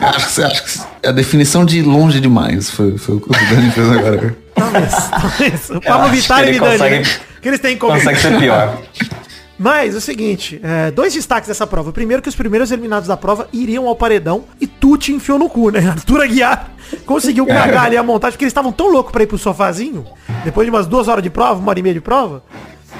[0.01, 3.49] Acho que, você- acho que a definição de longe demais foi, foi o que o
[3.49, 4.35] Dani fez agora.
[4.55, 5.69] Talvez, talvez.
[5.69, 7.19] O Pablo Vittar e Vidani, consegue- né?
[7.41, 7.93] que eles têm em comum.
[7.93, 8.77] Consegue ser pior.
[9.57, 11.91] Mas é o seguinte, é, dois destaques dessa prova.
[11.93, 15.69] Primeiro que os primeiros eliminados da prova iriam ao paredão e Tuti enfiou no cu,
[15.69, 15.87] né?
[15.87, 16.71] Arthur Aguiar
[17.05, 20.05] conseguiu cagar ali a montagem, porque eles estavam tão loucos pra ir pro sofazinho,
[20.43, 22.43] depois de umas duas horas de prova, uma hora e meia de prova,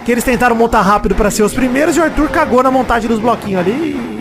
[0.06, 3.10] que eles tentaram montar rápido pra ser os primeiros e o Arthur cagou na montagem
[3.10, 4.13] dos bloquinhos ali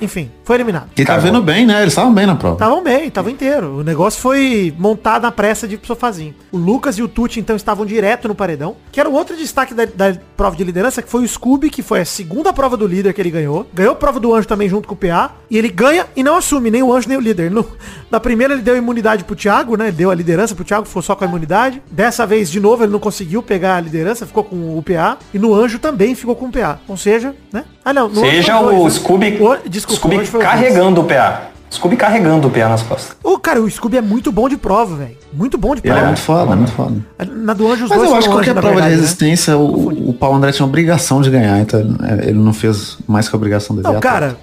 [0.00, 0.88] enfim, foi eliminado.
[0.94, 1.80] Que tá vendo bem, né?
[1.80, 2.54] Eles estavam bem na prova.
[2.54, 3.78] Estavam bem, estavam inteiro.
[3.78, 6.34] O negócio foi montado na pressa de ir pro sofazinho.
[6.52, 8.76] O Lucas e o Tuti, então, estavam direto no paredão.
[8.92, 11.82] Que era o outro destaque da, da prova de liderança, que foi o Scooby, que
[11.82, 13.66] foi a segunda prova do líder que ele ganhou.
[13.72, 15.32] Ganhou a prova do anjo também junto com o PA.
[15.50, 17.50] E ele ganha e não assume nem o anjo nem o líder.
[17.50, 17.66] No-
[18.10, 19.86] na primeira ele deu imunidade pro Thiago, né?
[19.88, 21.82] Ele deu a liderança pro Thiago, ficou só com a imunidade.
[21.90, 25.18] Dessa vez, de novo, ele não conseguiu pegar a liderança, ficou com o PA.
[25.32, 26.78] E no anjo também ficou com o PA.
[26.88, 27.64] Ou seja, né?
[27.84, 28.12] Ah, não.
[28.14, 29.00] Seja foi o dois, né?
[29.00, 31.42] Scooby, O- desculpa, Scooby carregando o PA.
[31.72, 33.16] Scooby carregando o PA nas costas.
[33.22, 35.16] Ô, cara, o Scooby é muito bom de prova, velho.
[35.32, 36.06] Muito bom de Ele é prova.
[36.08, 36.96] muito foda, muito foda.
[37.32, 39.00] Na do Anjo os Mas dois eu acho que qualquer prova de verdade, né?
[39.00, 43.28] resistência, o, o Paulo André tinha obrigação de ganhar, então é, ele não fez mais
[43.28, 43.86] que a obrigação dele.
[43.86, 44.36] Não, é cara,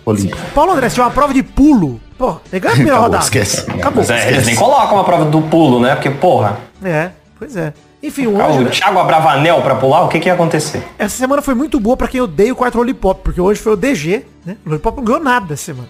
[0.55, 3.23] Paulo André, tiver uma prova de pulo, pô, ele ganha a primeira Acabou, rodada.
[3.25, 3.69] esquece.
[3.71, 4.05] Acabou.
[4.07, 5.95] Mas é, eles nem colocam a prova do pulo, né?
[5.95, 7.73] Porque, porra, É, pois é.
[8.01, 8.69] Enfim, o ah, Anjo, o?
[8.69, 10.83] Thiago Abravanel pra pular, o que que ia acontecer?
[10.99, 13.75] essa semana foi muito boa pra quem odeia o quarto Lollipop, porque hoje foi o
[13.75, 14.57] DG, né?
[14.65, 15.89] O Lollipop não ganhou nada essa semana.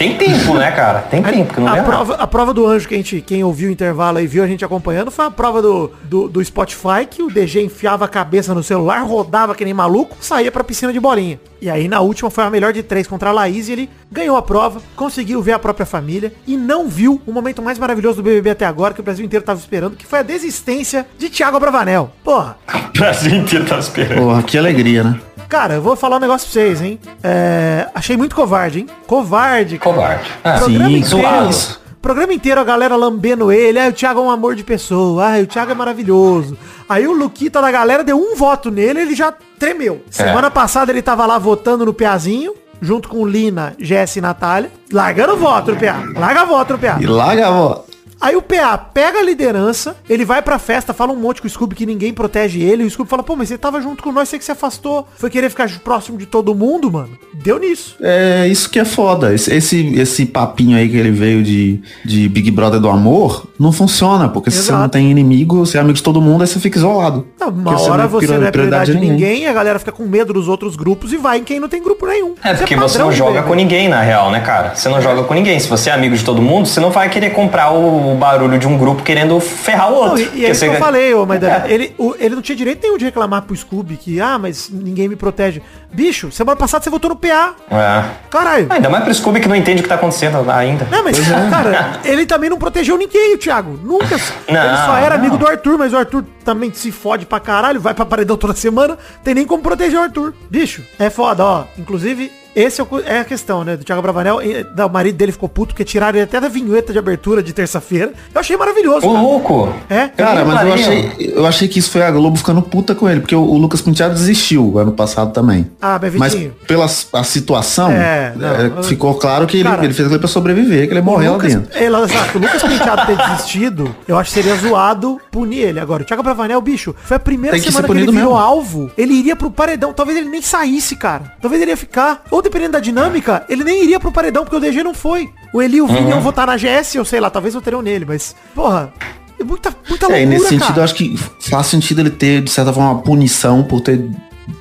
[0.00, 1.00] Tem tempo, né, cara?
[1.00, 1.82] Tem tempo que não a, nada.
[1.82, 4.46] prova, a prova do anjo que a gente, quem ouviu o intervalo aí viu a
[4.46, 8.54] gente acompanhando, foi a prova do, do, do Spotify, que o DG enfiava a cabeça
[8.54, 11.38] no celular, rodava que nem maluco, saía pra piscina de bolinha.
[11.60, 14.38] E aí na última foi a melhor de três contra a Laís e ele ganhou
[14.38, 18.22] a prova, conseguiu ver a própria família e não viu o momento mais maravilhoso do
[18.22, 21.58] BBB até agora, que o Brasil inteiro tava esperando, que foi a desistência de Thiago
[21.58, 22.10] Abravanel.
[22.24, 22.56] Porra,
[22.94, 24.18] O Brasil inteiro tá esperando.
[24.18, 25.20] Porra, que alegria, né?
[25.50, 26.98] Cara, eu vou falar um negócio pra vocês, hein?
[27.24, 28.86] É, achei muito covarde, hein?
[29.06, 29.94] Covarde, cara.
[29.94, 30.30] Covarde.
[30.44, 31.80] Ah, Programa Sim, inteiro.
[32.00, 33.78] Programa inteiro a galera lambendo ele.
[33.78, 35.34] Ah, o Thiago é um amor de pessoa.
[35.34, 36.56] Ah, o Thiago é maravilhoso.
[36.88, 40.02] Aí o Luquita da galera deu um voto nele, ele já tremeu.
[40.08, 44.70] Semana passada ele tava lá votando no Piazinho, junto com Lina, Jess e Natália.
[44.90, 46.02] Largando voto no PA.
[46.18, 46.96] Larga voto no PA.
[47.00, 47.89] E larga a voz.
[48.20, 51.50] Aí o PA pega a liderança, ele vai pra festa, fala um monte com o
[51.50, 52.82] Scooby que ninguém protege ele.
[52.82, 55.08] E o Scooby fala, pô, mas você tava junto com nós, você que se afastou.
[55.16, 57.18] Foi querer ficar próximo de todo mundo, mano.
[57.34, 57.96] Deu nisso.
[58.00, 59.32] É isso que é foda.
[59.32, 63.72] Esse, esse, esse papinho aí que ele veio de, de Big Brother do amor não
[63.72, 64.82] funciona, porque se você Exato.
[64.82, 67.26] não tem inimigo, você é amigo de todo mundo, aí você fica isolado.
[67.38, 70.04] Não, uma Porque hora é você não é prioridade de ninguém, a galera fica com
[70.04, 72.34] medo dos outros grupos e vai em quem não tem grupo nenhum.
[72.42, 74.74] É, Isso porque você padrão não de joga com ninguém, na real, né, cara?
[74.74, 75.58] Você não joga com ninguém.
[75.58, 78.58] Se você é amigo de todo mundo, você não vai querer comprar o, o barulho
[78.58, 80.10] de um grupo querendo ferrar o outro.
[80.12, 81.64] Não, e, e é isso que eu falei, ô Maidana.
[81.66, 81.72] É.
[81.72, 85.08] Ele, o- ele não tinha direito nenhum de reclamar pro Scooby que, ah, mas ninguém
[85.08, 85.62] me protege.
[85.92, 87.54] Bicho, semana passada você votou no PA.
[87.70, 88.04] É.
[88.30, 88.66] Caralho.
[88.70, 90.86] Ah, Ainda mais pro Scooby que não entende o que tá acontecendo ainda.
[90.90, 91.18] Não, mas,
[91.50, 93.78] cara, ele também não protegeu ninguém, o Thiago.
[93.82, 94.14] Nunca.
[94.14, 95.24] ele Não, só era não.
[95.24, 98.54] amigo do Arthur, mas o Arthur também se fode pra caralho, vai pra paredão toda
[98.54, 100.32] semana, tem nem como proteger o Arthur.
[100.48, 101.64] Bicho, é foda, ó.
[101.76, 103.76] Inclusive, esse é, é a questão, né?
[103.76, 104.38] Do Thiago Bravanel,
[104.74, 107.52] da- o marido dele ficou puto, porque tiraram ele até da vinheta de abertura de
[107.52, 108.12] terça-feira.
[108.34, 109.06] Eu achei maravilhoso.
[109.06, 109.22] Ô, cara.
[109.22, 109.74] louco!
[109.88, 110.08] É?
[110.08, 113.20] Cara, mas eu achei, eu achei que isso foi a Globo ficando puta com ele,
[113.20, 115.70] porque o, o Lucas Penteado desistiu ano passado também.
[115.80, 116.34] Ah, mas Mas
[116.66, 120.20] pela a situação, É, não, é, eu- ficou claro que ele, Cara, ele fez aquilo
[120.20, 121.78] pra sobreviver, que ele morreu lá Lucas, dentro.
[121.78, 125.80] é, lá- exato, o Lucas Penteado ter desistido, eu acho que seria zoado punir ele.
[125.80, 128.36] Agora, o Thiago Bravanel, bicho, foi a primeira Tem que semana que, ele virou mesmo.
[128.36, 128.90] alvo.
[128.96, 129.92] Ele iria pro paredão.
[129.92, 131.32] Talvez ele nem saísse, cara.
[131.40, 132.22] Talvez ele ia ficar.
[132.30, 135.30] Ou dependendo da dinâmica, ele nem iria pro paredão, porque o DG não foi.
[135.52, 136.08] O Eli e o Vini Uhum.
[136.10, 138.92] iam votar na GS, ou sei lá, talvez voteriam nele, mas, porra,
[139.38, 140.80] é muita, muita loucura, É, e nesse sentido, cara.
[140.80, 144.04] eu acho que faz sentido ele ter, de certa forma, uma punição por ter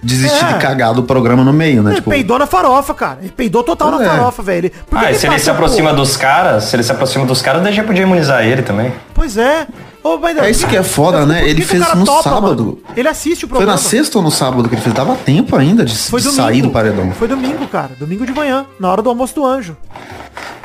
[0.03, 0.57] desistido É.
[0.57, 1.93] e cagado o programa no meio, né?
[1.93, 3.19] Ele peidou na farofa, cara.
[3.21, 4.17] Ele peidou total Pois na é.
[4.17, 4.71] farofa, velho.
[4.91, 7.61] Ah, e se ele se aproxima por- dos caras, se ele se aproxima dos caras,
[7.61, 8.93] o DG podia imunizar ele também.
[9.13, 9.65] Pois é.
[10.03, 11.47] Ô, mas, É isso que é foda, né?
[11.47, 12.63] Ele fez no topa, sábado.
[12.63, 12.77] mano?
[12.95, 13.73] Ele assiste o Foi programa.
[13.73, 14.93] na sexta ou no sábado que ele fez?
[14.95, 16.43] Dava tempo ainda de, Foi de domingo.
[16.43, 17.11] sair do paredão.
[17.11, 17.91] Foi domingo, cara.
[17.99, 19.75] Domingo de manhã, na hora do almoço do anjo.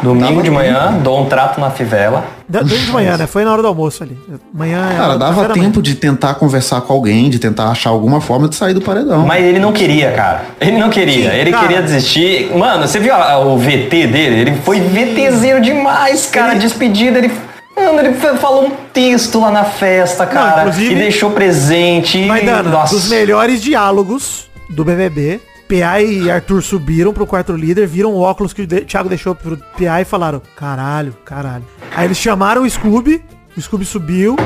[0.03, 2.25] Domingo de manhã, dou um trato na fivela.
[2.49, 3.27] Domingo de manhã, né?
[3.27, 4.17] Foi na hora do almoço ali.
[4.53, 5.83] Manhã é Cara, dava da tempo manhã.
[5.83, 9.27] de tentar conversar com alguém, de tentar achar alguma forma de sair do paredão.
[9.27, 10.43] Mas ele não queria, cara.
[10.61, 11.31] Ele não queria.
[11.31, 11.67] Sim, ele cara.
[11.67, 12.55] queria desistir.
[12.57, 14.41] Mano, você viu o VT dele?
[14.41, 16.55] Ele foi VTzeiro demais, cara.
[16.55, 17.33] Despedida, ele.
[17.77, 20.61] Mano, ele fa- falou um texto lá na festa, cara.
[20.63, 22.19] inclusive- e deixou presente.
[22.25, 22.95] Maidana, Nossa.
[22.95, 25.41] dos melhores diálogos do BBB.
[25.67, 29.57] PA e Arthur subiram pro quarto líder, viram o óculos que o Thiago deixou pro
[29.57, 31.65] PA e falaram, caralho, caralho.
[31.97, 33.25] Aí eles chamaram o Scooby,
[33.57, 34.37] o Scooby subiu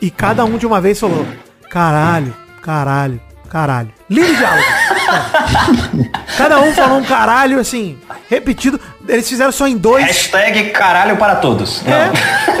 [0.00, 1.26] e cada um de uma vez falou,
[1.68, 3.20] caralho, caralho,
[3.50, 3.90] caralho.
[4.08, 4.62] Lindo diálogo.
[4.62, 6.36] É.
[6.36, 8.80] Cada um falou um caralho, assim, repetido.
[9.08, 10.04] Eles fizeram só em dois.
[10.04, 11.82] Hashtag caralho para todos.
[11.82, 11.92] Não.
[11.92, 12.10] É,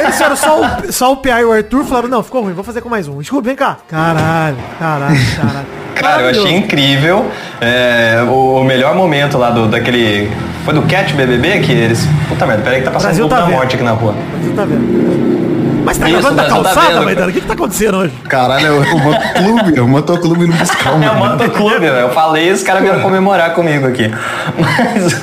[0.00, 2.64] eles fizeram só o, só o PA e o Arthur, falaram, não, ficou ruim, vou
[2.64, 3.22] fazer com mais um.
[3.22, 3.76] Scooby, vem cá.
[3.88, 5.66] Caralho, caralho, caralho.
[5.94, 7.30] Cara, eu achei incrível.
[7.60, 10.30] é, o, o melhor momento lá do, daquele.
[10.64, 12.06] Foi do Cat BBB que eles.
[12.28, 14.14] Puta merda, peraí que tá passando Brasil um tá da morte aqui na rua.
[14.42, 15.57] Você tá vendo?
[15.88, 17.04] Mas tá Isso, gravando da o Brasil tá calçada, vendo.
[17.06, 17.28] Maidana?
[17.28, 18.12] O que que tá acontecendo hoje?
[18.28, 21.96] Caralho, é o motoclube, é o motoclube no fiscal, É o motoclube, velho.
[21.96, 24.10] Eu falei, os caras vieram comemorar comigo aqui.
[24.58, 25.14] Mas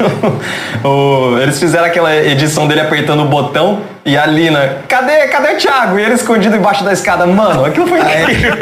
[0.84, 5.54] o- o- eles fizeram aquela edição dele apertando o botão e a Lina, cadê, cadê
[5.54, 6.00] o Thiago?
[6.00, 7.28] E ele escondido embaixo da escada.
[7.28, 8.54] Mano, aquilo foi incrível.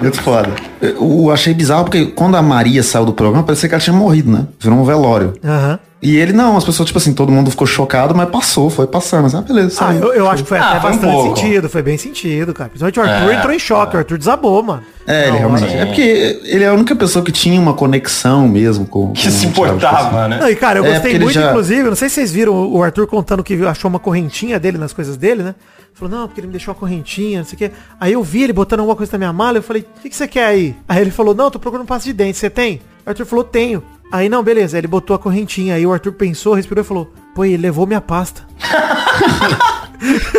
[0.00, 0.48] Muito foda.
[0.80, 4.30] Eu achei bizarro porque quando a Maria saiu do programa, parecia que ela tinha morrido,
[4.30, 4.46] né?
[4.58, 5.34] Virou um velório.
[5.44, 5.78] Aham.
[6.02, 9.22] E ele não, as pessoas, tipo assim, todo mundo ficou chocado, mas passou, foi passando.
[9.22, 9.68] Mas, ah, beleza.
[9.68, 10.02] Ah, saiu.
[10.04, 11.36] eu, eu acho que foi Ah, até foi um bastante pouco.
[11.38, 12.68] sentido, foi bem sentido, cara.
[12.68, 14.82] Principalmente o Arthur É, entrou em choque, o Arthur desabou, mano.
[15.06, 15.70] É, ele Não, realmente.
[15.70, 15.76] sim.
[15.78, 19.12] É porque ele é a única pessoa que tinha uma conexão mesmo com.
[19.12, 19.74] Que com se tipo assim.
[19.74, 20.38] importava, né?
[20.38, 22.82] Não, e cara, eu É, gostei muito, já- inclusive, não sei se vocês viram o
[22.82, 25.54] Arthur contando que achou uma correntinha dele nas coisas dele, né?
[25.96, 27.72] Falou, não, porque ele me deixou uma correntinha, não sei o quê.
[27.98, 30.16] Aí eu vi ele botando alguma coisa na minha mala, eu falei, o que, que
[30.16, 30.76] você quer aí?
[30.86, 32.82] Aí ele falou, não, tô procurando um passo de dente, você tem?
[33.04, 33.82] O Arthur falou, tenho.
[34.12, 37.12] Aí, não, beleza, aí ele botou a correntinha, aí o Arthur pensou, respirou e falou,
[37.34, 38.46] pô, ele levou minha pasta.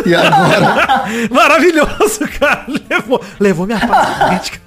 [0.06, 2.64] E agora, Maravilhoso, cara.
[2.88, 4.60] Levou, levou minha pasta política.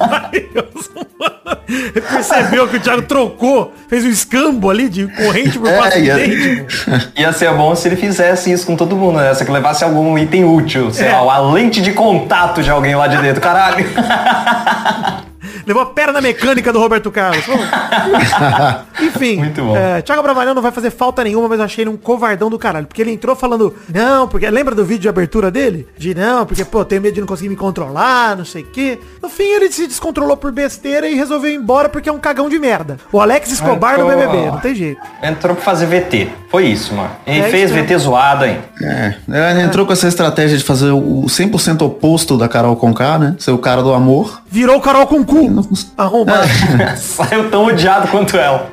[0.00, 1.33] Maravilhoso, mano.
[1.68, 6.02] Ele percebeu que o Thiago trocou, fez um escambo ali de corrente por pasta é,
[6.02, 6.64] de a- dente.
[6.84, 6.90] pô.
[7.20, 9.34] Ia ser bom se ele fizesse isso com todo mundo, né?
[9.34, 11.18] Se que levasse algum item útil, sei É.
[11.18, 13.84] lá, a lente de contato de alguém lá de dentro, caralho.
[15.66, 17.44] Levou a perna mecânica do Roberto Carlos.
[19.00, 19.76] Enfim, Muito bom.
[19.76, 22.58] é, Thiago Bravanel não vai fazer falta nenhuma, mas eu achei ele um covardão do
[22.58, 22.86] caralho.
[22.86, 25.86] Porque ele entrou falando, não, porque lembra do vídeo de abertura dele?
[25.96, 28.98] De não, porque, pô, tenho medo de não conseguir me controlar, não sei o quê.
[29.22, 32.48] No fim, ele se descontrolou por besteira e resolveu ir embora porque é um cagão
[32.48, 32.98] de merda.
[33.12, 35.00] O Alex Escobar no Entrou- BBB, não tem jeito.
[35.22, 36.28] Entrou pra fazer VT.
[36.50, 37.10] Foi isso, mano.
[37.26, 37.70] Ele É fez.
[37.70, 38.58] VT zoado, hein?
[38.82, 39.14] é,
[39.52, 43.34] ele entrou com essa estratégia de fazer o 100% oposto da Carol Conká, né?
[43.38, 44.40] Ser o cara do amor.
[44.54, 45.68] Virou o Carol com cu.
[45.98, 46.46] Arrombado.
[46.96, 48.72] Saiu tão odiado quanto ela.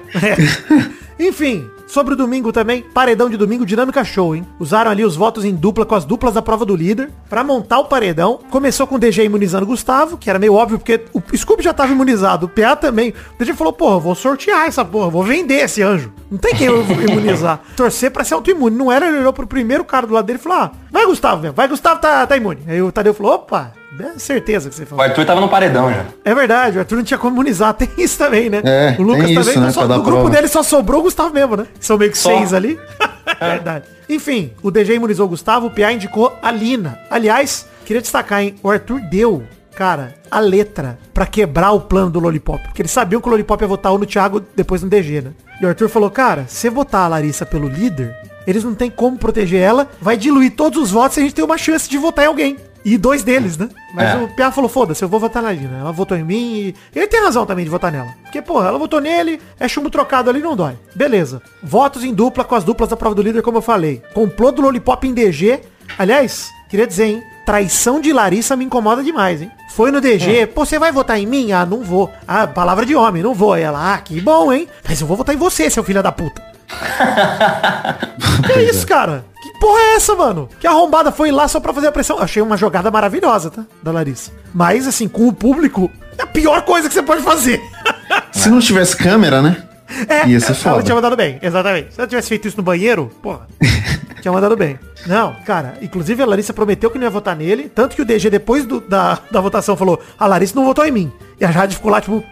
[1.20, 4.46] Enfim, sobre o domingo também, paredão de domingo, dinâmica show, hein?
[4.60, 7.80] Usaram ali os votos em dupla com as duplas da prova do líder pra montar
[7.80, 8.39] o paredão.
[8.52, 11.74] Começou com o DG imunizando o Gustavo, que era meio óbvio, porque o Scooby já
[11.74, 13.12] tava imunizado, o PA também.
[13.34, 16.13] O DG falou, porra, vou sortear essa porra, vou vender esse anjo.
[16.30, 17.60] Não tem quem eu imunizar.
[17.76, 18.78] Torcer pra ser autoimune.
[18.78, 21.41] Não era, ele olhou pro primeiro cara do lado dele e falou, ah, vai Gustavo
[21.41, 22.62] mesmo, vai Gustavo, tá, tá imune.
[22.67, 25.04] Aí o Tadeu falou, opa, É certeza que você O falou.
[25.04, 26.06] Arthur tava no paredão já.
[26.24, 27.74] É verdade, o Arthur não tinha como imunizar.
[27.76, 28.62] Tem isso também, né?
[28.64, 29.50] É, o Lucas tem também.
[29.52, 30.30] isso, né, só, do grupo prova.
[30.30, 31.66] dele só sobrou o Gustavo mesmo, né?
[31.80, 32.30] São meio que Só.
[32.38, 32.80] seis ali.
[33.40, 33.86] verdade.
[34.10, 37.00] Enfim, o DG imunizou o Gustavo, o PA indicou a Lina.
[37.10, 38.56] Aliás, queria destacar, hein?
[38.64, 39.44] O Arthur deu,
[39.76, 42.62] cara, a letra pra quebrar o plano do Lollipop.
[42.64, 45.32] Porque eles sabiam que o Lollipop ia votar ou no Thiago, depois no DG, né?
[45.62, 48.16] E o Arthur falou, cara, se votar a Larissa pelo líder,
[48.48, 51.46] eles não tem como proteger ela, vai diluir todos os votos e a gente tem
[51.46, 52.58] uma chance de votar em alguém.
[52.84, 53.70] E dois deles, né?
[53.94, 54.17] Mas É.
[54.17, 55.78] o Pia falou, foda-se, eu vou votar na Lina.
[55.80, 56.76] Ela votou em mim e...
[56.96, 58.10] Ele tem razão também de votar nela.
[58.24, 60.74] Porque, porra, ela votou nele, é chumbo trocado ali, não dói.
[60.96, 61.41] Beleza.
[61.62, 64.02] Votos em dupla com as duplas da prova do líder, como eu falei.
[64.13, 65.60] Complô do Lollipop em DG.
[65.98, 67.24] Aliás, queria dizer, hein?
[67.46, 69.52] Traição de Larissa me incomoda demais, hein?
[69.76, 71.52] Foi no DG, pô, você vai votar em mim?
[71.52, 72.10] Ah, não vou.
[72.28, 73.56] Ah, palavra de homem, não vou.
[73.56, 74.67] Ela, ah, que bom, hein?
[74.88, 76.41] Mas eu vou votar em você, seu filho da puta.
[78.46, 79.26] que isso, cara?
[79.62, 80.50] Porra é essa, mano?
[80.60, 82.17] Que arrombada foi lá só pra fazer a pressão.
[82.19, 83.63] Achei uma jogada maravilhosa, tá?
[83.84, 84.32] Da Larissa.
[84.54, 87.62] Mas, assim, com o público, é a pior coisa que você pode fazer.
[88.34, 89.63] Se não tivesse câmera, né?
[90.10, 90.84] É, Ia ser ela foda.
[90.84, 91.93] tinha mandado bem, exatamente.
[91.93, 93.45] Se ela tivesse feito isso no banheiro, porra,
[94.21, 94.80] tinha mandado bem.
[95.06, 98.30] Não, cara, inclusive a Larissa prometeu que não ia votar nele, tanto que o DG,
[98.30, 101.12] depois do- da, da votação, falou, a Larissa não votou em mim.
[101.39, 102.24] E a Jade ficou lá, tipo,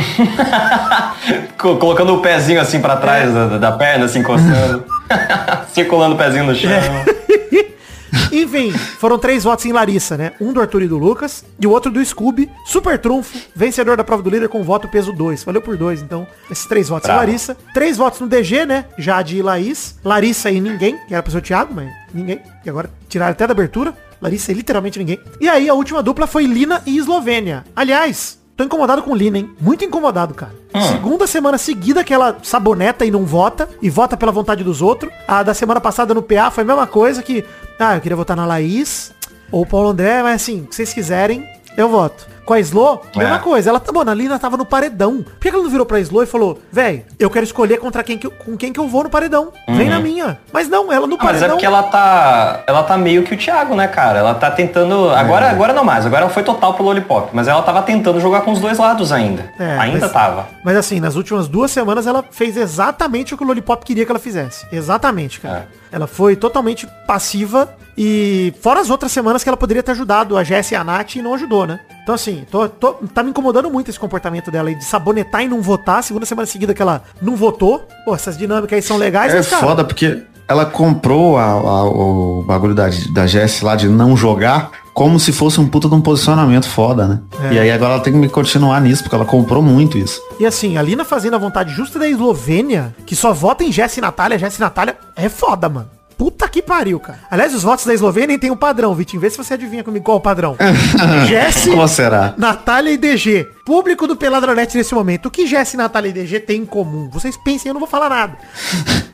[1.58, 4.84] Colocando o pezinho assim pra trás da, da perna, assim, encostando.
[5.72, 6.70] Circulando o pezinho no chão.
[8.30, 10.32] Enfim, foram três votos em Larissa, né?
[10.40, 12.50] Um do Arthur e do Lucas e o outro do Scooby.
[12.66, 15.44] Super trunfo, vencedor da prova do líder com voto peso 2.
[15.44, 16.26] Valeu por dois, então.
[16.50, 17.22] Esses três votos Bravo.
[17.22, 17.56] em Larissa.
[17.72, 18.86] Três votos no DG, né?
[18.98, 19.98] Jade e Laís.
[20.04, 22.40] Larissa e ninguém, que era pro seu Thiago, mas ninguém.
[22.64, 23.94] E agora tiraram até da abertura.
[24.20, 25.18] Larissa e literalmente ninguém.
[25.40, 27.64] E aí a última dupla foi Lina e Eslovênia.
[27.74, 29.50] Aliás, tô incomodado com Lina, hein?
[29.60, 30.54] Muito incomodado, cara.
[30.88, 35.12] Segunda semana seguida que ela saboneta e não vota, e vota pela vontade dos outros.
[35.26, 37.44] A da semana passada no PA foi a mesma coisa que,
[37.78, 39.12] ah, eu queria votar na Laís
[39.50, 41.46] ou Paulo André, mas assim, se vocês quiserem,
[41.76, 42.31] eu voto.
[42.52, 43.38] Com a Slo, mesma É.
[43.38, 43.70] coisa.
[43.70, 45.22] Ela, tá- mano, a Lina tava no paredão.
[45.22, 48.18] Por que ela não virou pra Slo e falou, véi, eu quero escolher contra quem
[48.18, 49.52] que eu, com quem que eu vou no paredão.
[49.68, 50.38] Vem na minha.
[50.52, 51.50] Mas não, ela no Ah, Mas é paredão.
[51.56, 52.62] porque ela tá.
[52.66, 54.18] Ela tá meio que o Thiago, né, cara?
[54.18, 55.08] Ela tá tentando.
[55.10, 57.30] Agora, agora não mais, agora ela foi total pro Lollipop.
[57.32, 59.50] Mas ela tava tentando jogar com os dois lados ainda.
[59.58, 60.46] É, ainda mas- tava.
[60.62, 64.12] Mas assim, nas últimas duas semanas ela fez exatamente o que o Lollipop queria que
[64.12, 64.66] ela fizesse.
[64.70, 65.68] Exatamente, cara.
[65.90, 70.42] Ela foi totalmente passiva e fora as outras semanas que ela poderia ter ajudado a
[70.44, 71.80] Jessie e a Nath e não ajudou, né?
[72.02, 75.48] Então assim, tô, tô- tá me incomodando muito esse comportamento dela aí de sabonetar e
[75.48, 76.02] não votar.
[76.02, 77.86] Segunda semana seguida que ela não votou.
[78.04, 81.84] Pô, essas dinâmicas aí são legais, É mas, cara, foda porque ela comprou a- a-
[81.84, 85.94] o bagulho da, da Jess lá de não jogar como se fosse um puta de
[85.94, 87.20] um posicionamento foda, né?
[87.50, 87.54] É.
[87.54, 90.20] E aí agora ela tem que me continuar nisso, porque ela comprou muito isso.
[90.38, 93.96] E assim, a Lina fazendo a vontade justa da Eslovênia, que só vota em Jess
[93.96, 95.88] e Natália, Jess e Natália, é foda, mano.
[96.16, 97.20] Puta que pariu, cara.
[97.30, 99.20] Aliás, os votos da Eslovênia tem um padrão, Vitinho.
[99.20, 100.56] Vê se você adivinha comigo qual é o padrão.
[101.26, 102.34] Jess, Como será?
[102.36, 103.46] Natália e DG.
[103.64, 105.26] Público do Peladronete nesse momento.
[105.26, 107.08] O que Jess, Natália e DG tem em comum?
[107.10, 108.36] Vocês pensem, eu não vou falar nada.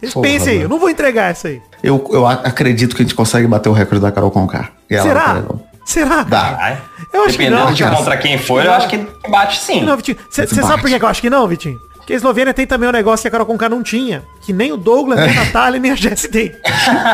[0.00, 1.61] Vocês Porra, pensem aí, eu não vou entregar essa aí.
[1.82, 4.70] Eu, eu acredito que a gente consegue bater o recorde da Carol Conká.
[4.90, 5.44] Ela Será?
[5.84, 6.22] Será?
[6.22, 6.78] Dá.
[7.12, 7.96] Eu acho que Dependendo não, de cara.
[7.96, 8.98] contra quem for, eu acho que
[9.30, 9.82] bate sim.
[9.84, 10.18] Não, Vitinho.
[10.30, 11.78] Você sabe por que que eu acho que não, Vitinho?
[12.09, 14.23] Porque a Eslovênia tem também um negócio que a Carol Conká não tinha.
[14.40, 16.55] Que nem o Douglas, nem a Natália, nem a Jess tem.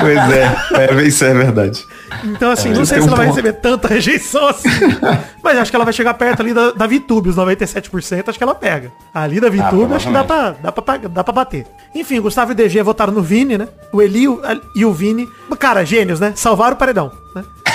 [0.01, 0.57] Pois é,
[0.89, 1.85] é, isso é verdade.
[2.23, 3.35] Então, assim, não Tem sei um se ela vai ponto.
[3.35, 4.69] receber tanta rejeição assim.
[5.43, 8.45] Mas acho que ela vai chegar perto ali da, da VTube, os 97%, acho que
[8.45, 8.93] ela pega.
[9.13, 11.67] Ali da VTube, acho que dá pra, dá, pra, dá pra bater.
[11.93, 13.67] Enfim, Gustavo e DG votaram no Vini, né?
[13.93, 14.41] O Eli e o-
[14.77, 15.29] e o Vini.
[15.59, 16.33] Cara, gênios, né?
[16.37, 17.11] Salvaram o paredão,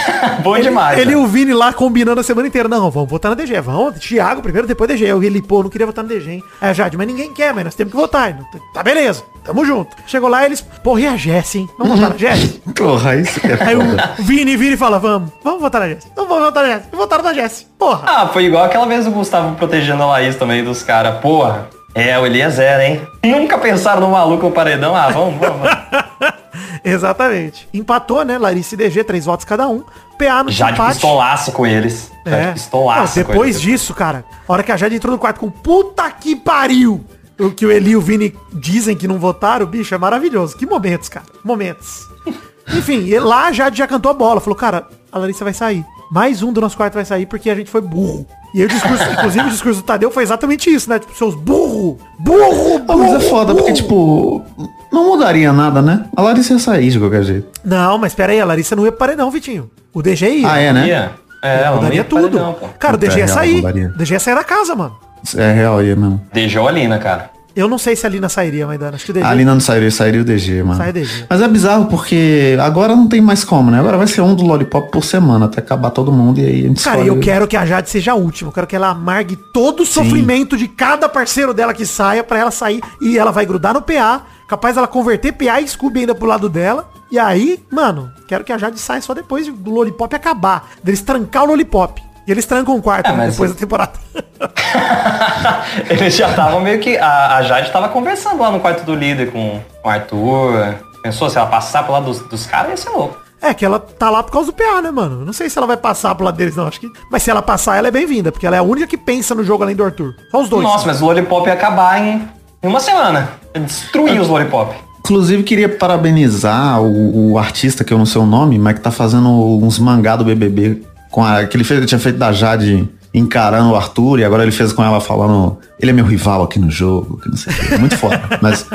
[0.43, 0.97] Bom demais.
[0.97, 1.21] Ele e né?
[1.21, 2.67] o Vini lá combinando a semana inteira.
[2.67, 3.59] Não, vamos votar na DG.
[3.61, 5.05] Vamos, Thiago primeiro, depois DG.
[5.05, 6.43] Eu ele, pô, não queria votar na DG, hein?
[6.61, 8.37] A Jade, mas ninguém quer, mas nós temos que votar.
[8.73, 9.95] Tá beleza, tamo junto.
[10.07, 11.69] Chegou lá, eles, porra, e a Jess, hein?
[11.77, 12.61] Vamos votar na Jess?
[12.75, 16.07] Porra, isso que é Aí o Vini vira e fala, vamos, vamos votar na Jess.
[16.15, 16.87] Não vamos votar na Jess.
[16.91, 17.67] E votaram na Jess.
[17.77, 18.03] Porra.
[18.05, 21.19] Ah, foi igual aquela vez o Gustavo protegendo a Laís também dos caras.
[21.19, 23.01] Porra, é, o Eliezer, hein?
[23.23, 24.95] Nunca pensaram no maluco no paredão?
[24.95, 25.69] Ah, vamos, vamos.
[26.85, 27.67] Exatamente.
[27.73, 28.37] Empatou, né?
[28.37, 29.83] Larissa e DG, três votos cada um.
[30.17, 30.93] PA no Já de empate.
[30.93, 32.11] pistolaço com eles.
[32.25, 32.47] É.
[32.47, 33.61] de pistolaço Não, com depois eles.
[33.61, 37.03] disso, cara, a hora que a Jade entrou no quarto com puta que pariu,
[37.39, 40.57] o que o Eli e o Vini dizem que não votaram, bicho, é maravilhoso.
[40.57, 41.25] Que momentos, cara.
[41.43, 42.05] Momentos.
[42.75, 44.41] Enfim, e lá a Jade já cantou a bola.
[44.41, 45.85] Falou, cara, a Larissa vai sair.
[46.11, 48.27] Mais um do nosso quarto vai sair porque a gente foi burro.
[48.53, 50.99] E aí o discurso, inclusive o discurso do Tadeu foi exatamente isso, né?
[50.99, 52.99] Tipo, seus burro, burro, burro.
[52.99, 54.43] mas é foda, porque, burro.
[54.43, 54.45] tipo,
[54.91, 56.05] não mudaria nada, né?
[56.15, 57.47] A Larissa ia sair de qualquer jeito.
[57.63, 59.69] Não, mas pera aí, a Larissa não ia pro paredão, Vitinho.
[59.93, 60.51] O DG ia.
[60.51, 60.87] Ah, é, né?
[60.87, 61.11] Ia.
[61.43, 62.21] É, ela não Mudaria tudo.
[62.29, 62.67] paredão, pô.
[62.79, 63.65] cara, o DG ia real, sair.
[63.65, 64.95] O DG ia sair da casa, mano.
[65.35, 66.21] É real, ia mesmo.
[66.33, 67.29] Deixou a Lina, cara.
[67.55, 68.95] Eu não sei se a Lina sairia, Maidana.
[68.95, 69.25] Acho que o DG.
[69.25, 70.77] A Alina não sairia, sairia o DG, mano.
[70.77, 71.25] Sai DG.
[71.29, 73.79] Mas é bizarro porque agora não tem mais como, né?
[73.79, 76.67] Agora vai ser um do Lollipop por semana, até acabar todo mundo e aí a
[76.67, 78.49] gente Cara, eu quero que a Jade seja a última.
[78.49, 82.39] Eu quero que ela amargue todo o sofrimento de cada parceiro dela que saia pra
[82.39, 82.81] ela sair.
[83.01, 84.21] E ela vai grudar no PA.
[84.47, 86.89] Capaz dela converter PA e Scooby ainda pro lado dela.
[87.11, 90.69] E aí, mano, quero que a Jade saia só depois do Lollipop acabar.
[90.83, 92.01] Deles trancar o Lollipop.
[92.29, 93.93] E eles trancam o quarto É, né, mas- depois da temporada.
[95.89, 96.95] Eles já estavam meio que.
[96.95, 100.75] A, a Jade tava conversando lá no quarto do líder com o Arthur.
[101.01, 103.17] Pensou, se ela passar pro lado dos, dos caras, ia ser louco.
[103.41, 105.25] É que ela tá lá por causa do PA, né, mano?
[105.25, 106.67] Não sei se ela vai passar pro lado deles, não.
[106.67, 106.87] Acho que.
[107.11, 109.43] Mas se ela passar, ela é bem-vinda, porque ela é a única que pensa no
[109.43, 110.13] jogo além do Arthur.
[110.29, 110.61] Só os dois.
[110.63, 112.29] Nossa, mas o Lollipop ia acabar em,
[112.61, 113.29] em uma semana.
[113.55, 114.75] Ia destruir os Lollipop.
[114.99, 118.91] Inclusive, queria parabenizar o, o artista, que eu não sei o nome, mas que tá
[118.91, 119.27] fazendo
[119.63, 123.71] uns mangá do BBB com a, que ele, fez, ele tinha feito da Jade encarando
[123.71, 126.69] o Arthur e agora ele fez com ela falando ele é meu rival aqui no
[126.69, 127.77] jogo, que não sei o quê.
[127.77, 128.21] Muito foda.
[128.41, 128.65] mas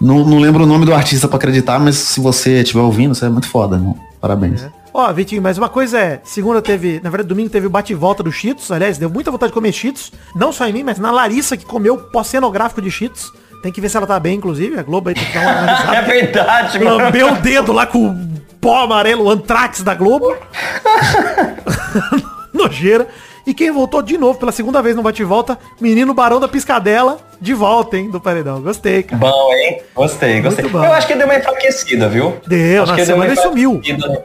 [0.00, 3.26] não, não lembro o nome do artista pra acreditar, mas se você estiver ouvindo, você
[3.26, 3.96] é muito foda, irmão.
[4.20, 4.64] Parabéns.
[4.92, 8.32] Ó, Vitinho, mas uma coisa é, segunda teve, na verdade, domingo teve o bate-volta do
[8.32, 11.56] Cheetos, aliás, deu muita vontade de comer Cheetos, não só em mim, mas na Larissa,
[11.56, 13.32] que comeu pós-cenográfico de Cheetos.
[13.62, 15.50] Tem que ver se ela tá bem, inclusive, a Globo aí tem que dar uma
[15.52, 16.02] É analisada.
[16.02, 16.96] verdade, mano.
[16.96, 18.16] Lambeu o dedo lá com o
[18.60, 20.34] pó amarelo, o Antrax da Globo.
[22.52, 23.06] Nojeira.
[23.46, 27.54] E quem voltou de novo pela segunda vez no bate-volta, menino Barão da Piscadela, de
[27.54, 28.60] volta, hein, do Paredão.
[28.60, 29.18] Gostei, cara.
[29.18, 29.80] Bom, hein?
[29.94, 30.64] Gostei, gostei.
[30.64, 30.84] Muito bom.
[30.84, 32.36] Eu acho que ele deu uma enfraquecida, viu?
[32.46, 33.80] Deu, acho na que ele deu uma semana ele sumiu.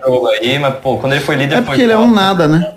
[0.05, 2.47] jogo aí, mas, pô, quando ele foi líder É foi porque ele é um nada,
[2.47, 2.73] né?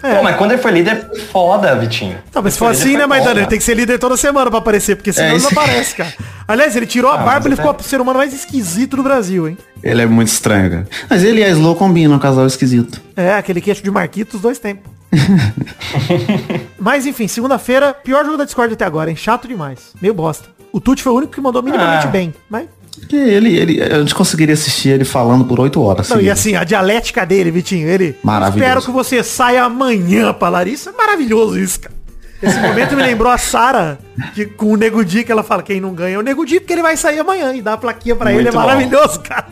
[0.00, 2.18] Pô, mas quando ele foi líder foi foda, Vitinho.
[2.34, 3.40] Não, mas se for assim, né, Maidana?
[3.40, 5.94] Ele tem que ser líder toda semana pra aparecer, porque senão É ele não aparece,
[5.94, 6.12] cara.
[6.48, 8.32] Aliás, ele tirou a Ah, barba mas e ele até- ficou o ser humano mais
[8.32, 9.58] esquisito do Brasil, hein?
[9.82, 10.88] Ele é muito estranho, cara.
[11.08, 13.00] Mas ele e a Slow combinam, um casal esquisito.
[13.14, 14.90] É, aquele queixo de Marquito, os dois tempos.
[16.78, 19.16] Mas enfim, segunda-feira, pior jogo da Discord até agora, hein?
[19.16, 19.92] Chato demais.
[20.00, 20.48] Meio bosta.
[20.72, 22.10] O Tuti foi o único que mandou minimamente Ah.
[22.10, 22.34] bem.
[22.48, 22.66] Mas.
[22.98, 26.08] Porque ele, ele, a gente conseguiria assistir ele falando por oito horas.
[26.08, 28.16] Não, e assim, a dialética dele, Vitinho, ele.
[28.24, 28.64] Maravilhoso.
[28.68, 30.90] Espero que você saia amanhã pra Larissa.
[30.90, 31.94] É maravilhoso isso, cara.
[32.42, 33.98] Esse momento me lembrou a Sara,
[34.34, 36.60] que com o Nego Di, que ela fala, quem não ganha é o Nego Di,
[36.60, 38.40] porque ele vai sair amanhã e dá a plaquinha pra ele.
[38.40, 38.60] É Muito bom.
[38.60, 39.46] maravilhoso, cara.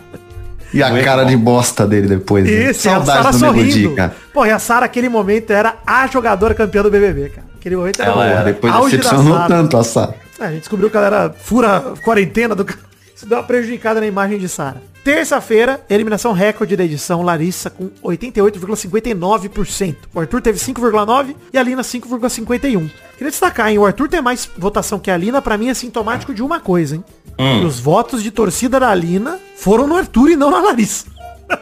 [0.73, 1.29] E a Muito cara bom.
[1.31, 2.45] de bosta dele depois.
[2.45, 2.71] né?
[2.71, 4.15] Isso, e a Saudade Sara do Nego Di, cara.
[4.33, 7.47] Pô, e a Sara, aquele momento, era a jogadora campeã do BBB, cara.
[7.59, 8.45] Aquele momento era Ela era.
[8.45, 10.15] Depois decepcionou tanto a Sara.
[10.39, 12.79] É, a gente descobriu que ela era fura quarentena do cara.
[13.17, 14.83] Isso deu uma prejudicada na imagem de Sara.
[15.03, 19.97] Terça-feira, eliminação recorde da edição, Larissa com 88,59%.
[20.13, 22.91] O Arthur teve 5,9% e a Lina 5,51%.
[23.17, 23.79] Queria destacar, hein?
[23.79, 26.97] O Arthur tem mais votação que a Lina, pra mim é sintomático de uma coisa,
[26.97, 27.05] hein?
[27.39, 27.65] Hum.
[27.65, 31.07] Os votos de torcida da Lina foram no Arthur e não na Larissa.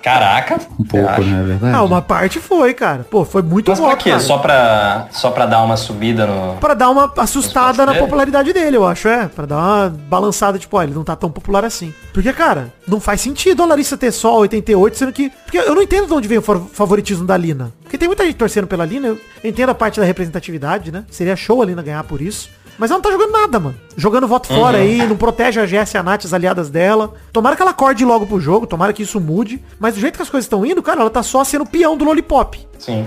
[0.02, 0.58] Caraca.
[0.78, 1.40] Um pouco, né?
[1.40, 1.76] É verdade.
[1.76, 3.04] Ah, uma parte foi, cara.
[3.10, 4.10] Pô, foi muito Mas pra voto, quê?
[4.10, 4.22] cara.
[4.22, 6.54] Só pra, só pra dar uma subida no...
[6.56, 9.28] Pra dar uma assustada na popularidade dele, eu acho, é.
[9.28, 11.92] Pra dar uma balançada, tipo, ó, ele não tá tão popular assim.
[12.12, 15.30] Porque, cara, não faz sentido a Larissa ter só 88, sendo que...
[15.44, 17.72] Porque eu não entendo de onde vem o fa- favoritismo da Lina.
[17.82, 21.04] Porque tem muita gente torcendo pela Lina, eu entendo a parte da representatividade, né?
[21.10, 22.48] Seria show a Lina ganhar por isso.
[22.76, 23.76] Mas ela não tá jogando nada, mano.
[23.96, 27.14] Jogando voto fora aí, não protege a Jess e a Nath, as aliadas dela.
[27.32, 29.62] Tomara que ela acorde logo pro jogo, tomara que isso mude.
[29.78, 32.04] Mas do jeito que as coisas estão indo, cara, ela tá só sendo peão do
[32.04, 32.58] Lollipop.
[32.78, 33.06] Sim.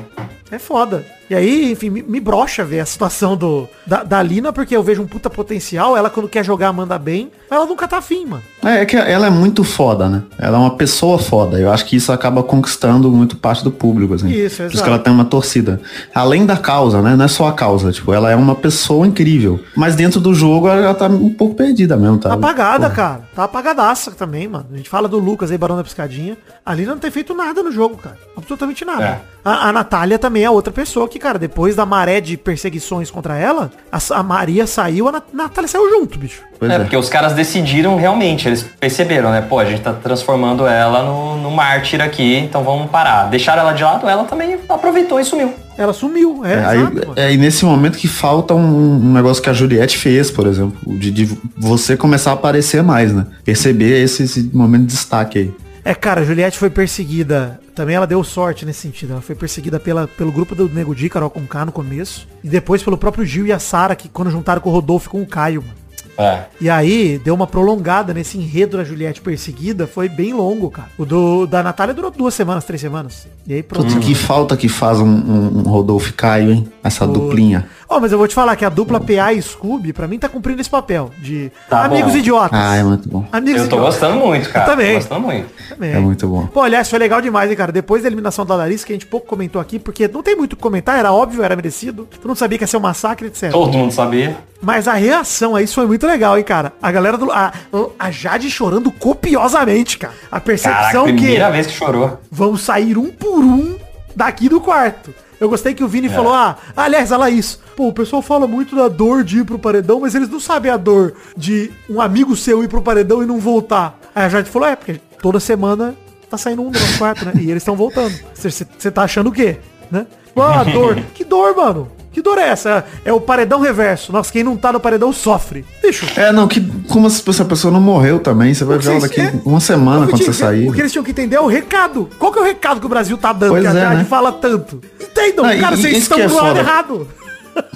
[0.49, 1.05] É foda.
[1.29, 4.81] E aí, enfim, me, me brocha ver a situação do, da, da Lina, porque eu
[4.81, 5.97] vejo um puta potencial.
[5.97, 7.29] Ela, quando quer jogar, manda bem.
[7.49, 8.43] Mas ela nunca tá afim, mano.
[8.63, 10.23] É, é que ela é muito foda, né?
[10.39, 11.59] Ela é uma pessoa foda.
[11.59, 14.29] Eu acho que isso acaba conquistando muito parte do público, assim.
[14.29, 14.83] Isso, Por isso exato.
[14.83, 15.81] que ela tem uma torcida.
[16.15, 17.17] Além da causa, né?
[17.17, 17.91] Não é só a causa.
[17.91, 19.59] Tipo, ela é uma pessoa incrível.
[19.75, 22.29] Mas dentro do jogo, ela tá um pouco perdida mesmo, tá?
[22.29, 23.21] Tá apagada, cara.
[23.35, 24.65] Tá apagadaça também, mano.
[24.71, 26.37] A gente fala do Lucas aí, Barão da Piscadinha.
[26.65, 28.17] A Lina não tem feito nada no jogo, cara.
[28.35, 29.03] Absolutamente nada.
[29.03, 29.21] É.
[29.47, 33.37] A, a Natália também é outra pessoa que, cara, depois da maré de perseguições contra
[33.37, 36.41] ela, a, a Maria saiu, a Nat- Natália saiu junto, bicho.
[36.59, 36.79] Pois é, é.
[36.79, 39.41] porque os caras decidiram realmente, eles perceberam, né?
[39.41, 43.29] Pô, a gente tá transformando ela no, no mártir aqui, então vamos parar.
[43.29, 45.53] Deixaram ela de lado, ela também aproveitou e sumiu.
[45.77, 47.13] Ela sumiu, é, É, aí, exato, mano.
[47.15, 50.75] é, e nesse momento que falta um, um negócio que a Juliette fez, por exemplo,
[50.97, 53.27] de, de você começar a aparecer mais, né?
[53.45, 55.53] Perceber esse, esse momento de destaque aí.
[55.87, 57.61] É, cara, a Juliette foi perseguida.
[57.73, 59.13] Também ela deu sorte nesse sentido.
[59.13, 62.27] Ela foi perseguida pela, pelo grupo do Nego Di, Carol com K no começo.
[62.43, 65.11] E depois pelo próprio Gil e a Sara, que quando juntaram com o Rodolfo e
[65.11, 65.87] com o Caio, mano.
[66.17, 66.43] É.
[66.59, 70.89] E aí, deu uma prolongada nesse enredo da Juliette perseguida, foi bem longo, cara.
[70.97, 73.25] O do, da Natália durou duas semanas, três semanas.
[73.47, 73.93] E aí pronto.
[73.93, 76.67] Putz, que falta que faz um, um, um Rodolfo e Caio, hein?
[76.83, 77.13] Essa Pô.
[77.13, 77.69] duplinha.
[77.89, 80.27] Ó, mas eu vou te falar que a dupla PA e Scooby, pra mim, tá
[80.27, 82.17] cumprindo esse papel de Tá amigos bom.
[82.17, 82.59] idiotas.
[82.59, 83.25] Ah, é muito bom.
[83.31, 83.99] Amigos Eu tô idiotas.
[83.99, 84.65] gostando muito, cara.
[84.65, 84.87] Eu também.
[84.89, 85.49] Tô gostando muito.
[85.69, 85.93] Também.
[85.93, 86.47] É muito bom.
[86.47, 87.71] Pô, aliás, foi legal demais, hein, cara.
[87.71, 90.53] Depois da eliminação da Larissa, que a gente pouco comentou aqui, porque não tem muito
[90.53, 92.05] o que comentar, era óbvio, era merecido.
[92.11, 93.51] Todo mundo sabia que ia ser um massacre, etc.
[93.51, 94.35] Todo mundo sabia.
[94.61, 96.73] Mas a reação a isso foi muito legal, hein, cara.
[96.81, 97.31] A galera do.
[97.31, 97.53] A,
[97.97, 100.13] a Jade chorando copiosamente, cara.
[100.25, 102.19] A Caraca, percepção que primeira vez que chorou.
[102.31, 103.75] vão sair um por um
[104.17, 105.13] daqui do quarto.
[105.39, 105.89] Eu gostei que o É.
[105.89, 107.59] Vini falou, ah, aliás, olha isso.
[107.75, 110.71] Pô, o pessoal fala muito da dor de ir pro paredão, mas eles não sabem
[110.71, 113.99] a dor de um amigo seu ir pro paredão e não voltar.
[114.15, 115.95] Aí a Jade falou, é, porque toda semana
[116.27, 117.33] tá saindo um do nosso quarto, né?
[117.35, 118.15] E eles estão voltando.
[118.33, 119.57] Você tá achando o quê?
[119.91, 120.07] Né?
[120.33, 120.95] Pô, a dor.
[121.13, 121.87] que dor, mano?
[122.17, 122.83] Que dor é essa?
[123.05, 124.11] É o paredão reverso.
[124.11, 125.63] Nossa, quem não tá no paredão sofre.
[125.83, 126.59] Bicho, É, não, que
[126.89, 129.33] como se essa pessoa não morreu também, você vai ver ela daqui é.
[129.45, 130.67] uma semana quando você sair.
[130.67, 132.09] O que eles tinham que entender é o recado.
[132.17, 133.51] Qual que é o recado que o Brasil tá dando?
[133.51, 134.03] Pois que a é, Jade né?
[134.05, 134.81] fala tanto.
[134.99, 137.07] Entendam, e- cara, e vocês estão é do lado errado.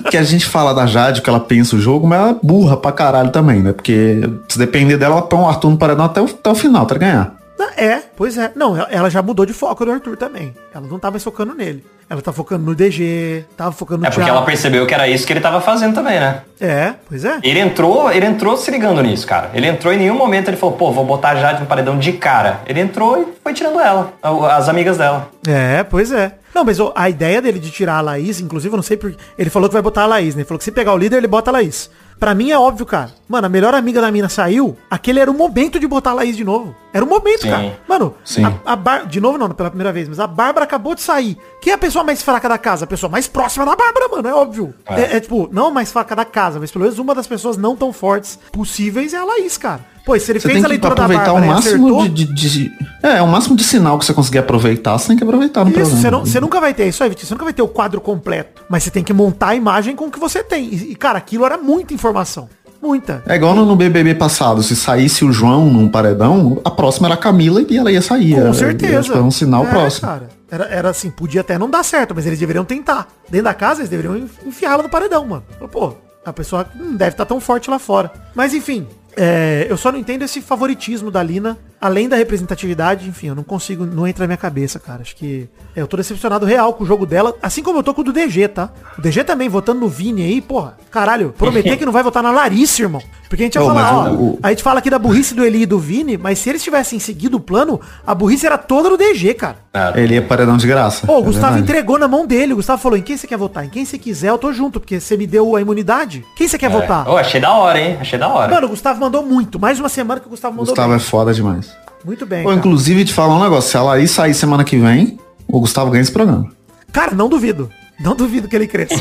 [0.10, 2.78] Que a gente fala da Jade, que ela pensa o jogo, mas ela é burra
[2.78, 3.74] pra caralho também, né?
[3.74, 6.82] Porque se depender dela, ela põe o Arthur no paredão até o, até o final,
[6.82, 7.36] até ganhar.
[7.78, 8.52] É, pois é.
[8.56, 10.54] Não, ela- já mudou de foco do Arthur também.
[10.74, 11.84] Ela não tá mais focando nele.
[12.10, 14.38] Ela tá focando no DG, tava focando no É porque Thiago.
[14.38, 16.42] ela percebeu que era isso que ele tava fazendo também, né?
[16.60, 17.40] É, pois é.
[17.42, 19.50] Ele entrou, ele entrou se ligando nisso, cara.
[19.54, 22.12] Ele entrou em nenhum momento ele falou, pô, vou botar a Jade no paredão de
[22.14, 22.60] cara.
[22.68, 24.12] Ele entrou e foi tirando ela,
[24.52, 25.30] as amigas dela.
[25.48, 26.34] É, pois é.
[26.54, 29.16] Não, mas a ideia dele de tirar a Laís, inclusive, eu não sei porque.
[29.38, 30.42] Ele falou que vai botar a Laís, né?
[30.42, 31.90] Ele falou que se pegar o líder, ele bota a Laís.
[32.22, 33.10] Pra mim é óbvio, cara.
[33.28, 36.38] Mano, a melhor amiga da mina saiu, aquele era o momento de botar a Laís
[36.38, 36.76] de novo.
[36.94, 37.50] Era o momento, Sim.
[37.50, 37.80] cara.
[37.88, 38.46] Mano, Sim.
[38.46, 39.08] a, a Bar...
[39.08, 41.36] de novo não, pela primeira vez, mas a Bárbara acabou de sair.
[41.60, 42.86] Quem é a pessoa mais fraca da casa?
[42.86, 44.72] A pessoa mais próxima da Bárbara, mano, é óbvio.
[44.86, 45.02] É.
[45.02, 47.76] É, é, tipo, não mais fraca da casa, mas pelo menos uma das pessoas não
[47.76, 49.84] tão fortes possíveis é a Laís, cara.
[50.06, 52.34] Pô, se ele Você fez tem a leitura da aproveitar Bárbara o máximo de, de-
[52.68, 52.72] de-
[53.04, 55.80] É, o máximo de sinal que você conseguir aproveitar, você tem que aproveitar no Isso,
[55.80, 56.02] programa.
[56.02, 57.28] você, não- você nunca vai ter isso aí, Vitinho.
[57.28, 58.64] Você nunca vai ter o quadro completo.
[58.68, 60.74] Mas você tem que montar a imagem com o que você tem.
[60.74, 62.50] E, cara, aquilo era muita informação.
[62.82, 63.22] Muita.
[63.28, 67.14] É igual no, no BBB passado, se saísse o João num paredão, a próxima era
[67.14, 68.34] a Camila e ela ia sair.
[68.34, 69.14] Com Era- certeza.
[69.14, 70.08] Foi um sinal É, próximo.
[70.08, 73.08] Cara, era, era assim, podia até não dar certo, mas eles deveriam tentar.
[73.30, 75.44] Dentro da casa, eles deveriam enf- enfiá-la no paredão, mano.
[75.72, 75.94] Pô,
[76.26, 78.12] a pessoa não deve estar tão forte lá fora.
[78.34, 83.28] Mas enfim, é, eu só não entendo esse favoritismo da Lina, além da representatividade, enfim,
[83.28, 85.02] eu não consigo, não entra na minha cabeça, cara.
[85.02, 87.94] Acho que é, eu tô decepcionado real com o jogo dela, assim como eu tô
[87.94, 88.70] com o do DG, tá?
[88.98, 92.32] O DG também, votando no Vini aí, porra, caralho, prometer que não vai votar na
[92.32, 93.02] Larissa, irmão.
[93.28, 95.62] Porque a gente ia falar, ó, o- a gente fala aqui da burrice do Eli
[95.62, 98.98] e do Vini, mas se eles tivessem seguido o plano, a burrice era toda no
[98.98, 99.56] DG, cara.
[99.96, 101.08] Ele ia paredão de graça.
[101.08, 101.64] Pô, o é Gustavo verdade.
[101.64, 102.52] entregou na mão dele.
[102.52, 103.64] O Gustavo falou, em quem você quer votar?
[103.66, 106.26] Em quem você quiser, eu tô junto, porque você me deu a imunidade.
[106.36, 107.08] Quem você quer votar?
[107.08, 107.98] Ô, achei da hora, hein?
[108.02, 108.54] Achei da hora.
[108.54, 109.58] Mano, o Gustavo mandou muito.
[109.58, 110.98] Mais uma semana que o Gustavo mandou Gustavo bem.
[110.98, 111.71] é foda demais.
[112.04, 112.56] Muito bem, cara.
[112.56, 113.70] inclusive, te falar um negócio.
[113.72, 116.50] Se a Laís sair semana que vem, o Gustavo ganha esse programa.
[116.92, 117.70] Cara, não duvido.
[118.00, 118.96] Não duvido que ele cresça.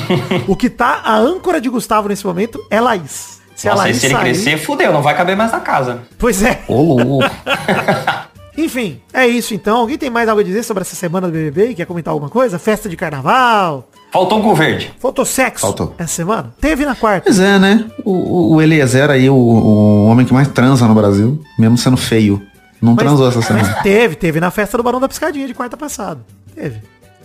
[0.47, 3.41] o que tá a âncora de Gustavo nesse momento é Laís.
[3.57, 5.61] Se a Nossa, e Laís se ele sair- crescer, fudeu, não vai caber mais na
[5.61, 6.01] casa.
[6.19, 6.63] Pois é.
[6.69, 7.25] Ô, louco.
[8.57, 9.79] Enfim, é isso então.
[9.79, 11.75] Alguém tem mais algo a dizer sobre essa semana do BBB?
[11.75, 12.59] Quer comentar alguma coisa?
[12.59, 13.89] Festa de carnaval?
[14.13, 14.93] Faltou um cu verde.
[14.99, 15.95] Faltou sexo Faltou.
[15.97, 16.53] essa semana?
[16.61, 17.23] Teve na quarta.
[17.25, 17.87] Pois é, né?
[18.05, 21.97] O, o- o Eliezer aí, o, o homem que mais transa no Brasil, mesmo sendo
[21.97, 22.43] feio.
[22.81, 23.69] Não transou essa semana.
[23.69, 26.21] mas teve, teve na festa do Barão da Piscadinha de quarta passada.
[26.55, 26.81] Teve.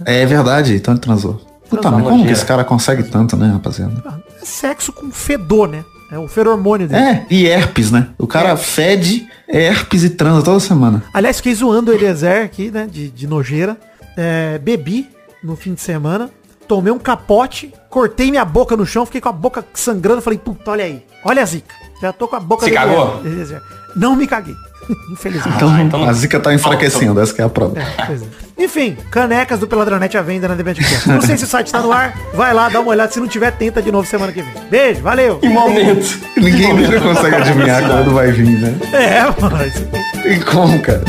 [0.06, 1.42] É verdade, então ele transou.
[1.70, 4.04] Puta, mas como que esse cara consegue tanto, né, rapaziada?
[4.06, 5.84] Ah, É sexo com fedor, né?
[6.12, 7.02] É o feromônio dele.
[7.04, 8.10] É, e herpes, né?
[8.18, 11.04] O cara fede herpes e transa toda semana.
[11.14, 12.88] Aliás, fiquei zoando o Eliezer aqui, né?
[12.90, 13.76] De, de nojeira.
[14.16, 15.10] É, bebi
[15.44, 16.30] no fim de semana.
[16.68, 17.74] Tomei um capote.
[17.90, 19.06] Cortei minha boca no chão.
[19.06, 20.22] Fiquei com a boca sangrando.
[20.22, 21.04] Falei, puta, olha aí.
[21.24, 21.74] Olha a zica.
[22.00, 23.22] Já tô com a boca Se cagou?
[23.26, 23.62] Eliezer.
[23.96, 24.56] Não me caguei.
[25.12, 25.56] Infelizmente.
[25.56, 27.76] Então, Ah, então não- a zica tá enfraquecendo, essa que é a prova.
[28.06, 28.26] Pois é.
[28.58, 31.10] Enfim, canecas do Peladronete à venda na Debetcast.
[31.10, 32.18] Não sei se o site tá no ar.
[32.34, 33.12] Vai lá, dá uma olhada.
[33.12, 34.52] Se não tiver, tenta de novo semana que vem.
[34.72, 35.38] Beijo, valeu.
[35.40, 36.18] Que momento.
[36.38, 38.74] Ninguém nunca consegue adivinhar quando vai vir, né?
[38.94, 39.66] É, mano.
[39.68, 39.86] isso-
[40.24, 41.04] Tem como, cara?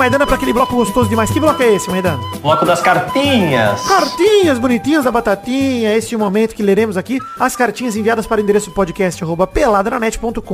[0.00, 1.30] Maidana, pra aquele bloco gostoso demais.
[1.30, 2.18] Que bloco é esse, Maidana?
[2.40, 3.86] Bloco das cartinhas.
[3.86, 8.70] Cartinhas bonitinhas da Batatinha, este momento que leremos aqui as cartinhas enviadas para o endereço
[8.70, 9.22] podcast
[9.52, 10.46] peladranet.com.br.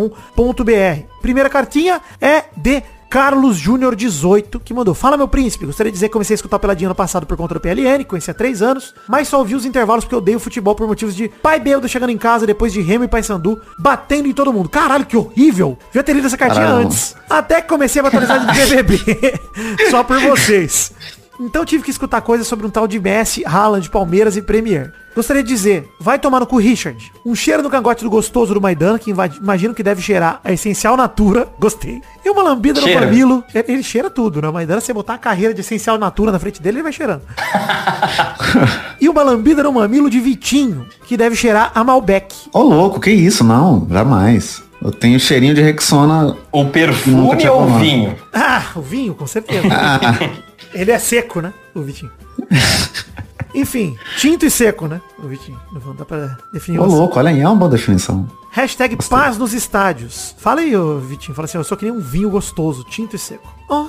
[1.22, 4.94] Primeira cartinha é de Carlos Júnior 18, que mandou.
[4.94, 5.66] Fala, meu príncipe.
[5.66, 8.04] Gostaria de dizer que comecei a escutar o Peladinho ano passado por conta do PLN,
[8.04, 11.14] conheci há três anos, mas só ouvi os intervalos porque eu odeio futebol por motivos
[11.14, 14.68] de pai bêbado chegando em casa depois de Remo e Paysandu, batendo em todo mundo.
[14.68, 15.78] Caralho, que horrível.
[15.92, 16.84] Já teria lido essa cartinha Caramba.
[16.84, 17.16] antes.
[17.28, 19.40] Até que comecei a atualizar de BBB.
[19.90, 20.92] só por vocês.
[21.40, 24.92] Então tive que escutar coisas sobre um tal de Messi, Haaland, Palmeiras e Premier.
[25.16, 27.10] Gostaria de dizer, vai tomar no cu Richard.
[27.24, 30.94] Um cheiro no cangote do gostoso do Maidana, que imagino que deve cheirar a essencial
[30.94, 31.48] natura.
[31.58, 32.02] Gostei.
[32.22, 33.00] E uma lambida Cheira.
[33.00, 33.44] no mamilo.
[33.54, 34.48] Ele, ele cheira tudo, né?
[34.48, 36.92] O Maidana, se você botar a carreira de essencial natura na frente dele, ele vai
[36.92, 37.22] cheirando.
[39.00, 42.34] e uma lambida no mamilo de Vitinho, que deve cheirar a Malbec.
[42.52, 43.42] Ô louco, que isso?
[43.42, 44.62] Não, jamais.
[44.82, 46.36] Eu tenho cheirinho de Rexona.
[46.52, 48.14] O perfume ou o vinho?
[48.34, 49.66] Ah, o vinho, com certeza.
[50.74, 51.52] Ele é seco, né?
[51.74, 52.10] O Vitinho.
[53.54, 55.00] Enfim, tinto e seco, né?
[55.22, 55.58] O Vitinho.
[55.72, 56.94] Não dá pra definir Ô assim.
[56.94, 58.28] louco, olha aí, é uma boa definição.
[58.50, 60.34] Hashtag paz nos estádios.
[60.38, 61.34] Fala aí, ô Vitinho.
[61.34, 63.46] Fala assim, eu sou que nem um vinho gostoso, tinto e seco.
[63.68, 63.86] Ó,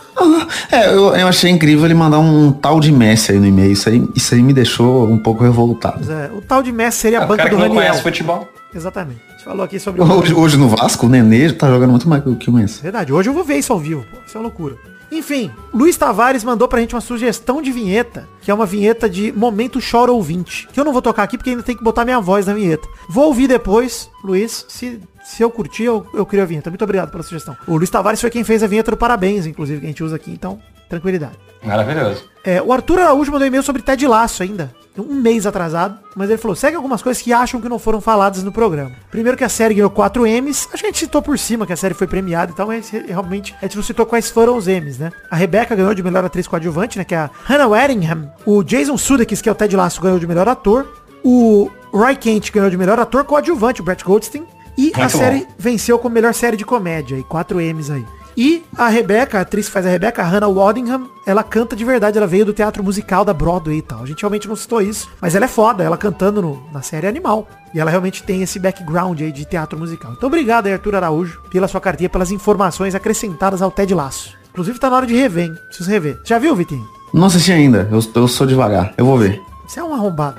[0.72, 3.72] É, eu, eu achei incrível ele mandar um tal de Messi aí no e-mail.
[3.72, 6.09] Isso aí, isso aí me deixou um pouco revoltado.
[6.11, 7.84] é, o tal de Messi seria a Ah, o banca cara que do não Raniel.
[7.84, 8.47] conhece futebol.
[8.74, 9.22] Exatamente.
[9.28, 10.01] A gente falou aqui sobre...
[10.01, 12.82] Hoje, hoje no Vasco, o Nenê tá jogando muito mais que o que o Messi.
[12.82, 14.18] Verdade, hoje eu vou ver isso ao vivo, pô.
[14.26, 14.76] Isso é uma loucura.
[15.12, 19.32] Enfim, Luiz Tavares mandou pra gente uma sugestão de vinheta, que é uma vinheta de
[19.32, 22.20] Momento Chora Ouvinte, que eu não vou tocar aqui porque ainda tem que botar minha
[22.20, 22.88] voz na vinheta.
[23.10, 26.70] Vou ouvir depois, Luiz, se, se eu curtir, eu, eu crio a vinheta.
[26.70, 27.55] Muito obrigado pela sugestão.
[27.66, 30.18] O Luiz Tavares foi quem fez a vinheta do Parabéns, inclusive, que a gente usa
[30.18, 31.38] aqui, então, tranquilidade.
[31.63, 32.23] Maravilhoso.
[32.43, 34.73] É, o Arthur Araújo mandou e-mail sobre Ted Laço ainda.
[34.97, 35.99] Um mês atrasado.
[36.15, 38.91] Mas ele falou, segue algumas coisas que acham que não foram faladas no programa.
[39.11, 40.67] Primeiro que a série ganhou 4 M's.
[40.71, 42.89] Acho que a gente citou por cima que a série foi premiada e tal, mas
[42.89, 45.11] realmente a gente não citou quais foram os M's, né?
[45.29, 47.03] A Rebecca ganhou de melhor atriz coadjuvante, né?
[47.03, 48.31] Que é a Hannah Waddingham.
[48.45, 50.88] O Jason Sudeikis, que é o Ted Lasso, ganhou de melhor ator.
[51.23, 54.45] O Roy Kent ganhou de melhor ator coadjuvante, o Brett Goldstein.
[54.77, 55.53] E a Muito série bom.
[55.57, 58.05] venceu como melhor série de comédia, e 4 M's aí.
[58.38, 61.83] E a Rebeca, a atriz que faz a Rebeca, a Hannah Waddingham, ela canta de
[61.83, 64.03] verdade, ela veio do teatro musical da Broadway e tal.
[64.03, 67.07] A gente realmente não citou isso, mas ela é foda, ela cantando no- na série
[67.07, 67.47] Animal.
[67.73, 70.13] E ela realmente tem esse background aí de teatro musical.
[70.15, 74.35] Então obrigado aí, Arthur Araújo, pela sua cartinha, pelas informações acrescentadas ao Ted Laço.
[74.51, 75.55] Inclusive tá na hora de rever, hein?
[75.67, 76.19] Preciso rever.
[76.23, 76.85] Já viu, Vitinho?
[77.11, 78.93] Não assisti ainda, eu, eu sou devagar.
[78.97, 79.41] Eu vou ver.
[79.67, 80.38] Você é um arrombado.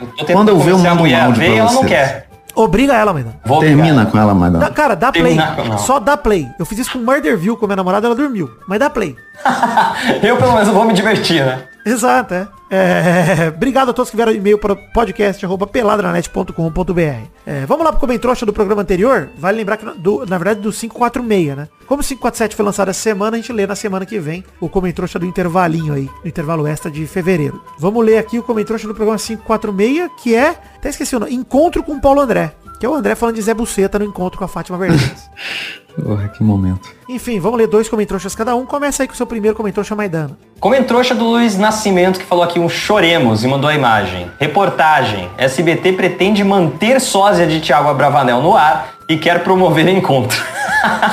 [0.00, 2.23] Eu tentando Quando eu ver, eu um mulher ver e ela não quer.
[2.54, 3.26] Obriga ela, mãe.
[3.44, 4.10] Vou Termina obrigar.
[4.10, 4.64] com ela, Maidana.
[4.66, 5.36] Dá- Cara, dá play.
[5.78, 6.46] Só dá play.
[6.58, 8.50] Eu fiz isso com Murderville com minha namorada, ela dormiu.
[8.68, 9.16] Mas dá play.
[10.22, 11.64] Eu pelo menos vou me divertir, né?
[11.84, 12.48] Exato, é.
[12.70, 17.00] É, Obrigado a todos que vieram e-mail para o podcast arroba peladranet.com.br.
[17.46, 19.28] É, vamos lá pro comentário do programa anterior.
[19.38, 21.68] Vale lembrar que, do- na verdade, do 546, né?
[21.86, 24.68] Como o 547 foi lançado essa semana, a gente lê na semana que vem o
[24.68, 27.62] comentário do intervalinho aí, do intervalo extra de fevereiro.
[27.78, 31.82] Vamos ler aqui o comentário do programa 546, que é, até esqueci o nome, Encontro
[31.82, 32.52] com o Paulo André.
[32.78, 35.30] Que é o André falando de Zé Buceta no encontro com a Fátima Bernardes.
[35.96, 36.90] Porra, que momento.
[37.08, 38.66] Enfim, vamos ler dois comentários cada um.
[38.66, 40.36] Começa aí com o seu primeiro comentário, Maidana.
[40.60, 44.30] Comentrouxa do Luiz Nascimento que falou aqui um choremos e mandou a imagem.
[44.38, 45.30] Reportagem.
[45.38, 50.38] SBT pretende manter sósia de Thiago Abravanel no ar e quer promover encontro.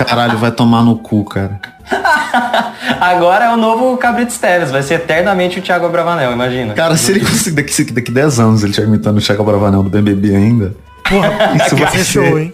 [0.05, 1.61] Caralho, vai tomar no cu, cara.
[2.99, 6.73] Agora é o novo Cabrito Teves, vai ser eternamente o Thiago Abravanel, imagina.
[6.73, 9.89] Cara, se ele conseguir daqui, daqui 10 anos ele estiver imitando o Thiago Bravanel do
[9.89, 10.75] BBB ainda,
[11.07, 11.29] Porra,
[11.65, 12.53] Isso vai ser show, hein?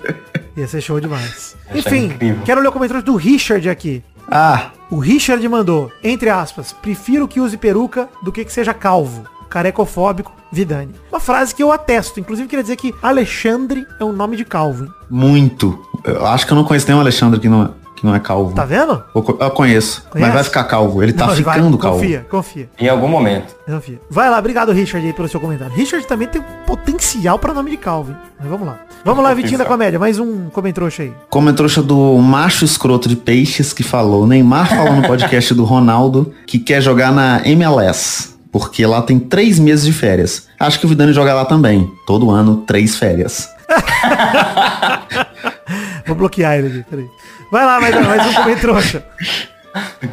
[0.55, 1.55] Ia ser show demais.
[1.73, 2.11] Ia Enfim,
[2.43, 4.03] quero ler o comentário do Richard aqui.
[4.31, 9.25] ah, O Richard mandou, entre aspas, prefiro que use peruca do que que seja calvo.
[9.49, 10.93] Carecofóbico, Vidani.
[11.11, 12.19] Uma frase que eu atesto.
[12.19, 14.85] Inclusive, queria dizer que Alexandre é um nome de calvo.
[14.85, 14.91] hein?
[15.09, 15.79] muito.
[16.03, 18.53] Eu acho que eu não conheço nenhum Alexandre que não é, que não é calvo.
[18.53, 19.03] Tá vendo?
[19.13, 20.27] Eu, co- eu conheço, Conhece?
[20.27, 21.01] mas vai ficar calvo.
[21.03, 21.99] Ele tá Não, ficando calvo.
[21.99, 23.55] Confia, confia, Em algum momento.
[23.65, 23.99] confia.
[24.09, 25.73] Vai lá, obrigado, Richard, aí, pelo seu comentário.
[25.75, 28.11] Richard também tem potencial pra nome de calvo.
[28.11, 28.17] hein?
[28.39, 28.79] Mas vamos lá.
[29.03, 29.65] Vamos lá, Vitinho da.
[29.65, 29.99] Comédia.
[29.99, 31.11] Mais um comentrouxa aí.
[31.29, 36.33] Como trouxa do macho escroto de peixes que falou, Neymar falou no podcast do Ronaldo
[36.45, 38.35] que quer jogar na MLS.
[38.51, 40.47] Porque lá tem três meses de férias.
[40.59, 41.91] Acho que o Vidani joga lá também.
[42.05, 43.49] Todo ano, três férias.
[46.07, 47.05] Vou bloquear ele aqui, peraí.
[47.51, 49.03] Vai lá, mais, mais um comentrouxa.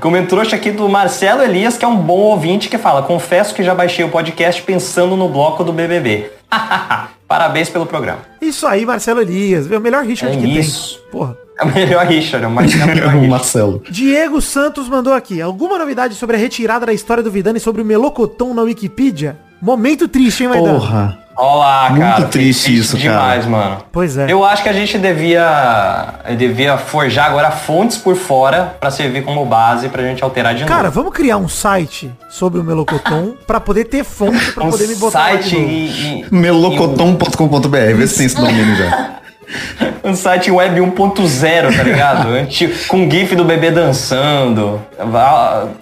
[0.01, 3.74] Comentrouxa aqui do Marcelo Elias, que é um bom ouvinte, que fala, confesso que já
[3.74, 6.30] baixei o podcast pensando no bloco do BBB.
[7.26, 8.20] Parabéns pelo programa.
[8.41, 9.66] Isso aí, Marcelo Elias.
[9.66, 10.99] O melhor Richard É que isso.
[11.01, 11.11] tem.
[11.11, 11.43] Porra.
[11.61, 13.28] É o melhor Richard, é o Marcelo é o melhor o Richard.
[13.28, 13.82] Marcelo.
[13.90, 15.40] Diego Santos mandou aqui.
[15.40, 19.36] Alguma novidade sobre a retirada da história do Vidani sobre o Melocoton na Wikipedia?
[19.62, 20.78] Momento triste, hein, Maidana?
[20.78, 21.18] Porra.
[21.36, 22.24] Olha lá, Muito cara.
[22.26, 23.50] triste fiquei isso, demais, cara.
[23.50, 23.78] mano.
[23.90, 24.30] Pois é.
[24.30, 29.44] Eu acho que a gente devia, devia forjar agora fontes por fora pra servir como
[29.44, 30.94] base pra gente alterar de Cara, novo.
[30.94, 34.94] vamos criar um site sobre o Melocoton pra poder ter fonte pra um poder me
[34.94, 36.36] botar lá de site novo.
[36.36, 37.68] Melocotom.com.br.
[37.96, 39.11] Vê se tem esse domínio já.
[40.05, 42.28] um site web 1.0, tá ligado?
[42.34, 44.80] Antigo, com gif do bebê dançando,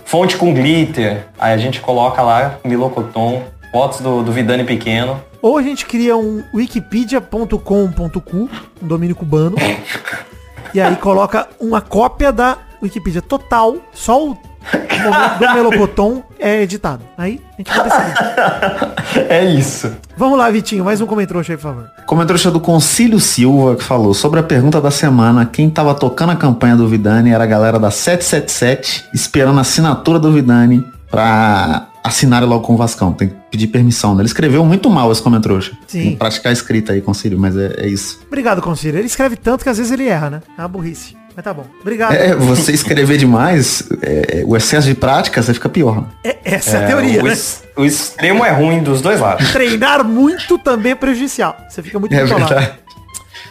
[0.04, 1.26] fonte com glitter.
[1.38, 5.20] Aí a gente coloca lá Milocoton, fotos do, do Vidani pequeno.
[5.40, 8.36] Ou a gente cria um wikipedia.com.cu,
[8.80, 9.56] um domínio cubano,
[10.72, 14.36] e aí coloca uma cópia da Wikipedia total, só o
[14.72, 17.02] O momento do Melocoton é editado.
[17.18, 18.92] Aí a gente vai decidir.
[19.28, 19.94] É isso.
[20.16, 20.84] Vamos lá, Vitinho.
[20.84, 21.90] Mais um comentário aí, por favor.
[22.06, 25.44] Comentário do Concílio Silva que falou sobre a pergunta da semana.
[25.44, 30.18] Quem tava tocando a campanha do Vidani era a galera da 777, esperando a assinatura
[30.18, 33.12] do Vidani pra assinar logo com o Vascão.
[33.12, 34.14] Tem que pedir permissão.
[34.14, 34.22] né?
[34.22, 35.60] Ele escreveu muito mal esse comentário.
[35.60, 35.76] Sim.
[35.86, 38.20] Tem que praticar a escrita aí, Concílio, mas é, é isso.
[38.26, 38.98] Obrigado, Concílio.
[38.98, 40.40] Ele escreve tanto que às vezes ele erra, né?
[40.56, 41.16] É uma burrice.
[41.34, 41.64] Mas tá bom.
[41.80, 42.12] Obrigado.
[42.12, 46.06] É, você escrever demais, é, o excesso de prática, você fica pior.
[46.22, 47.32] É- essa é a teoria, o, né?
[47.32, 49.50] es- o extremo é ruim dos dois lados.
[49.50, 51.56] Treinar muito também é prejudicial.
[51.70, 52.22] Você fica muito É.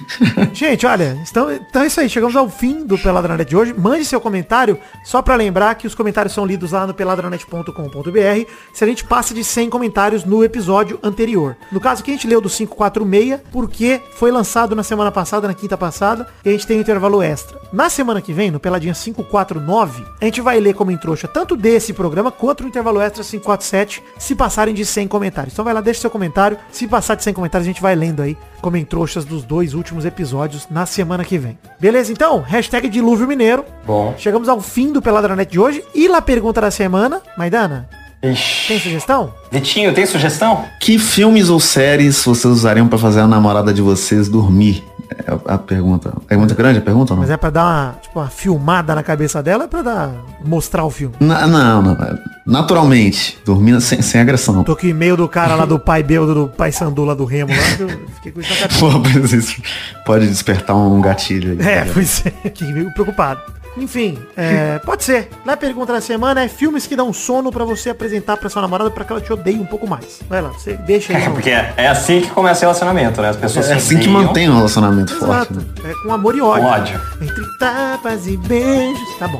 [0.53, 2.09] Gente, olha, então, então é isso aí.
[2.09, 3.73] Chegamos ao fim do Peladranet de hoje.
[3.73, 8.51] Mande seu comentário, só pra lembrar que os comentários são lidos lá no peladranet.com.br.
[8.73, 11.55] Se a gente passa de 100 comentários no episódio anterior.
[11.71, 15.53] No caso que a gente leu do 546, porque foi lançado na semana passada, na
[15.53, 17.59] quinta passada, e a gente tem um intervalo extra.
[17.71, 21.55] Na semana que vem, no Peladinha 549, a gente vai ler como em trouxa tanto
[21.55, 25.53] desse programa quanto no intervalo extra 547, se passarem de 100 comentários.
[25.53, 26.57] Então vai lá, deixa seu comentário.
[26.71, 29.73] Se passar de 100 comentários, a gente vai lendo aí como em trouxas dos dois
[29.73, 31.57] últimos episódios na semana que vem.
[31.79, 32.41] Beleza, então?
[32.41, 33.65] Hashtag Dilúvio Mineiro.
[33.85, 34.13] Bom.
[34.17, 35.83] Chegamos ao fim do Peladranet de hoje.
[35.95, 37.21] E lá pergunta da semana.
[37.37, 37.89] Maidana,
[38.21, 38.79] tem Ixi.
[38.79, 39.33] sugestão?
[39.51, 40.63] Vitinho, tem sugestão?
[40.79, 44.83] Que filmes ou séries vocês usariam pra fazer a namorada de vocês dormir?
[45.27, 46.13] É a a pergunta.
[46.29, 47.23] É muito grande a pergunta ou não?
[47.23, 50.11] Mas é pra dar uma, tipo, uma filmada na cabeça dela, é pra dar,
[50.43, 51.15] mostrar o filme.
[51.19, 51.97] Na- Não, não.
[52.45, 53.37] Naturalmente.
[53.45, 54.63] Dormindo sem, sem agressão.
[54.63, 57.51] Tô com o e-mail do cara lá do pai Beldo, do pai Sandula do Remo
[57.51, 58.79] lá, que eu fiquei com isso na cabeça.
[58.79, 59.61] Pô, mas isso
[60.05, 61.57] pode despertar um gatilho.
[61.59, 61.67] aí.
[61.67, 63.39] É, pois é, que meio preocupado.
[63.77, 65.29] Enfim, é, pode ser.
[65.45, 68.91] Na pergunta da semana é filmes que dão sono pra você apresentar pra sua namorada
[68.91, 70.19] pra que ela te odeie um pouco mais.
[70.29, 71.23] Vai lá, você deixa aí.
[71.23, 73.29] É porque é, é assim que começa o relacionamento, né?
[73.29, 75.31] As pessoas É assim que mantém um relacionamento forte.
[75.31, 75.53] Exato.
[75.53, 75.63] né?
[75.85, 76.63] É com amor e ódio.
[76.63, 77.01] com ódio.
[77.21, 79.17] Entre tapas e beijos.
[79.17, 79.39] Tá bom.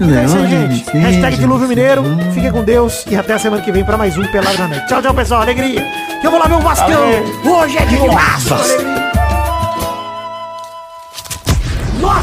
[0.00, 0.74] Então é isso aí, Não, gente.
[0.84, 1.68] gente, Hashtag Dilúvio.
[1.68, 2.02] Mineiro.
[2.34, 3.04] Fiquem com Deus.
[3.10, 4.86] E até a semana que vem pra mais um Pelado na Net.
[4.86, 5.42] Tchau, tchau, pessoal.
[5.42, 5.84] Alegria.
[6.22, 6.88] Eu vou lá ver o Vascão.
[6.88, 7.56] Valeu.
[7.56, 9.11] Hoje é de Vasco.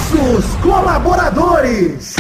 [0.10, 2.16] Nossos colaboradores.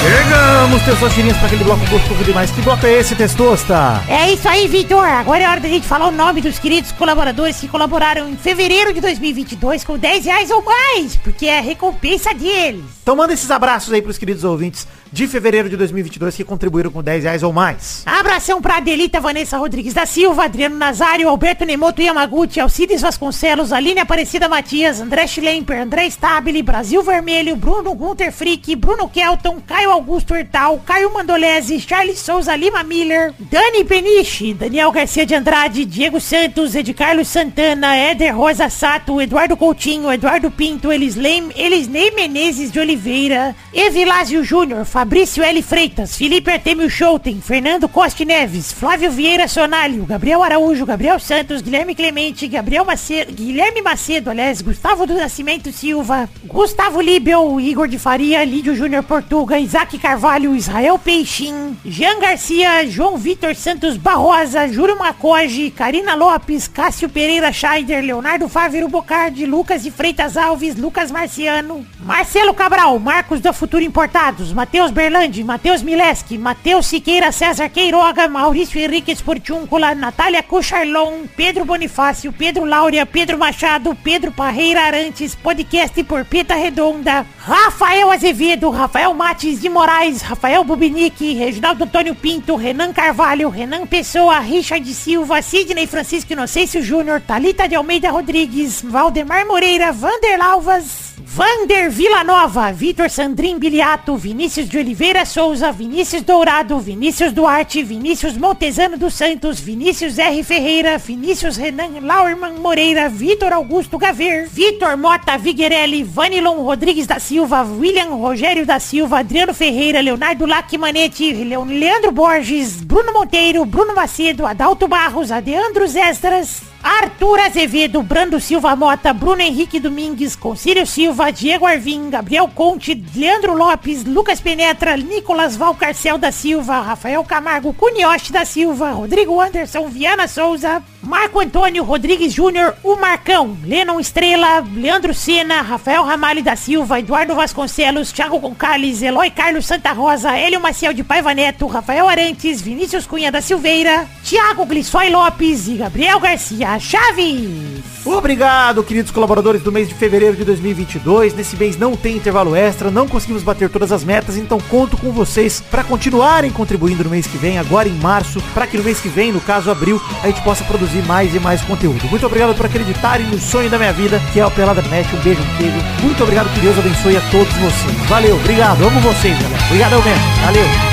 [0.00, 2.50] Chegamos, testosterinhas, pra aquele bloco gostoso demais.
[2.50, 4.02] Que bloco é esse, Testosta?
[4.08, 5.04] É isso aí, Vitor.
[5.04, 8.94] Agora é hora da gente falar o nome dos queridos colaboradores que colaboraram em fevereiro
[8.94, 12.84] de 2022 com 10 reais ou mais, porque é a recompensa deles.
[13.02, 17.02] Então manda esses abraços aí pros queridos ouvintes de fevereiro de 2022 que contribuíram com
[17.02, 18.02] 10 reais ou mais.
[18.06, 24.00] Abração pra Adelita Vanessa Rodrigues da Silva, Adriano Nazário, Alberto Nemoto Yamaguchi, Alcides Vasconcelos, Aline
[24.00, 30.34] Aparecida Matias, André Schlemper, André Stabile, Brasil Vermelho, Bruno Gunter Frick, Bruno Kelton, Caio Augusto
[30.34, 36.74] Hertal, Caio Mandolese, Charles Souza Lima Miller, Dani Peniche, Daniel Garcia de Andrade, Diego Santos,
[36.74, 44.44] Ed Carlos Santana, Éder Rosa Sato, Eduardo Coutinho, Eduardo Pinto, Elisnei Menezes de Oliveira, Evilásio
[44.44, 45.62] Júnior, Fabrício L.
[45.62, 51.94] Freitas, Felipe Artemio Schouten, Fernando Costa Neves, Flávio Vieira Sonalho, Gabriel Araújo, Gabriel Santos, Guilherme
[51.94, 58.44] Clemente, Gabriel Macedo, Guilherme Macedo, aliás, Gustavo do Nascimento Silva, Gustavo Libel, Igor de Faria,
[58.44, 65.70] Lídio Júnior Portuga, Isaac Carvalho, Israel Peixin, Jean Garcia, João Vitor Santos Barrosa, Júlio Macoge,
[65.70, 72.52] Karina Lopes, Cássio Pereira Scheider, Leonardo Fávero Bocardi, Lucas de Freitas Alves, Lucas Marciano, Marcelo
[72.52, 79.12] Cabral, Marcos da Futuro Importados, Matheus Berlandi, Matheus Mileski, Matheus Siqueira, César Queiroga, Maurício Henrique
[79.12, 86.54] Esportiúncula, Natália Cucharlon, Pedro Bonifácio, Pedro Laura, Pedro Machado, Pedro Parreira Arantes, podcast por Pita
[86.54, 93.86] Redonda, Rafael Azevedo, Rafael Mates de Moraes, Rafael Bubinique, Reginaldo Antônio Pinto, Renan Carvalho, Renan
[93.86, 101.10] Pessoa, Richard Silva, Sidney Francisco Inocêncio Júnior, Talita de Almeida Rodrigues, Valdemar Moreira, Vander Lavas,
[101.32, 108.96] Vander Villanova, Vitor Sandrin Biliato, Vinícius de Oliveira Souza, Vinícius Dourado, Vinícius Duarte, Vinícius Montezano
[108.96, 110.42] dos Santos, Vinícius R.
[110.42, 117.62] Ferreira, Vinícius Renan Lauerman Moreira, Vitor Augusto Gaver, Vitor Mota Viguerelli, Vanilon Rodrigues da Silva,
[117.62, 124.46] William Rogério da Silva, Adriano Ferreira, Leonardo Lacmanetti, Leo- Leandro Borges, Bruno Monteiro, Bruno Macedo,
[124.46, 131.66] Adalto Barros, Adeandros Extras, Arthur Azevedo, Brando Silva Mota, Bruno Henrique Domingues, Concílio Silva, Diego
[131.66, 138.44] Arvim, Gabriel Conte, Leandro Lopes, Lucas Penetra, Nicolas Valcarcel da Silva, Rafael Camargo, Cunioche da
[138.44, 145.62] Silva, Rodrigo Anderson, Viana Souza, Marco Antônio Rodrigues Júnior, o Marcão, Lennon Estrela, Leandro Sena,
[145.62, 151.02] Rafael Ramalho da Silva, Eduardo Vasconcelos, Thiago Gonçalves, Eloy Carlos Santa Rosa, Hélio Maciel de
[151.02, 157.80] Paiva Neto, Rafael Arantes, Vinícius Cunha da Silveira, Thiago Glissói Lopes e Gabriel Garcia Chaves.
[158.04, 161.34] Obrigado, queridos colaboradores do mês de fevereiro de 2022.
[161.34, 165.12] Nesse mês não tem intervalo extra, não conseguimos bater todas as metas, então conto com
[165.12, 169.00] vocês para continuarem contribuindo no mês que vem, agora em março, para que no mês
[169.00, 172.04] que vem, no caso abril, a gente possa produzir mais e mais conteúdo.
[172.08, 175.08] Muito obrigado por acreditarem no sonho da minha vida, que é o Pelada Net.
[175.14, 176.02] Um beijo, um.
[176.02, 177.96] Muito obrigado, que Deus abençoe a todos vocês.
[178.08, 179.64] Valeu, obrigado, amo vocês, galera.
[179.64, 180.24] Obrigadão mesmo.
[180.44, 180.89] Valeu.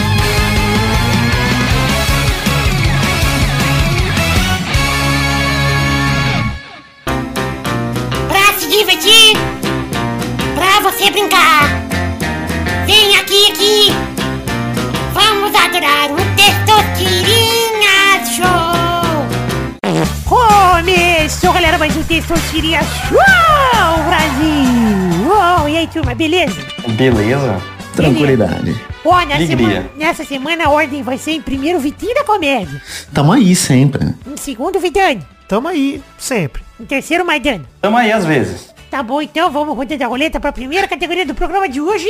[21.97, 25.27] Um Testosterinha Show, Brasil!
[25.27, 26.55] Uou, e aí, turma, beleza?
[26.89, 27.59] Beleza.
[27.95, 28.79] Tranquilidade.
[29.03, 32.79] Ó, nessa semana, nessa semana a ordem vai ser em primeiro Vitinho da Comédia,
[33.11, 34.13] Tamo aí sempre.
[34.31, 36.61] em segundo Vidani, Tamo aí, sempre.
[36.79, 37.63] em terceiro Maidana.
[37.81, 38.71] Tamo aí às vezes.
[38.91, 42.07] Tá bom, então vamos rodando a roleta para a primeira categoria do programa de hoje.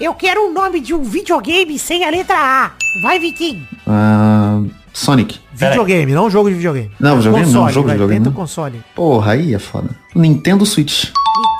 [0.00, 2.70] Eu quero o nome de um videogame sem a letra A.
[3.02, 3.66] Vai, Vitinho.
[3.86, 4.60] Ah,
[4.92, 5.38] Sonic.
[5.52, 6.90] Videogame, não jogo de videogame.
[6.98, 8.40] Não, videogame não, jogo de videogame Tenta o não.
[8.40, 8.82] console.
[8.94, 9.90] Porra, aí é foda.
[10.14, 11.10] Nintendo Switch.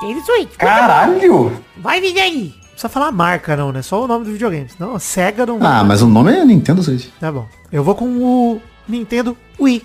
[0.01, 0.55] Nintendo Switch.
[0.57, 1.61] Caralho!
[1.77, 2.53] Vai, Vidani.
[2.55, 3.81] Não precisa falar a marca não, né?
[3.81, 4.67] Só o nome do videogame.
[4.69, 7.07] Senão a SEGA não Ah, mas o nome é Nintendo Switch.
[7.19, 7.47] Tá bom.
[7.71, 9.81] Eu vou com o Nintendo Wii.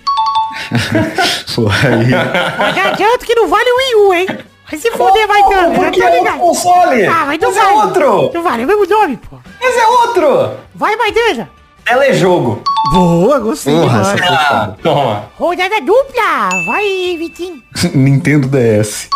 [1.55, 2.05] Porra, aí.
[2.13, 4.27] Ó, Já adianto que não vale o Wii U, hein?
[4.71, 5.75] Vai se fuder, vai dando.
[5.75, 7.05] Por que é outro console?
[7.05, 7.75] Ah, mas não Esse é vale.
[7.75, 8.31] outro!
[8.33, 9.37] Não vale, é o mesmo nome, pô.
[9.61, 10.51] Esse é outro!
[10.73, 11.49] Vai, Maidana.
[11.83, 12.63] Telejogo.
[12.93, 13.73] Boa, gostei.
[13.75, 14.21] Porra, demais.
[14.31, 15.25] Ah, toma.
[15.37, 16.49] Rodada dupla.
[16.65, 17.61] Vai, Vitinho.
[17.93, 19.09] Nintendo DS.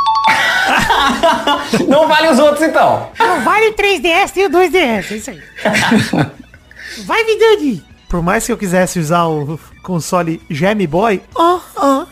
[1.88, 3.10] Não vale os outros então.
[3.18, 5.42] Não vale o 3DS e o 2DS, é isso aí.
[7.06, 7.84] Vai, Vidani.
[8.10, 12.06] Por mais que eu quisesse usar o console Game Boy, ó, ó,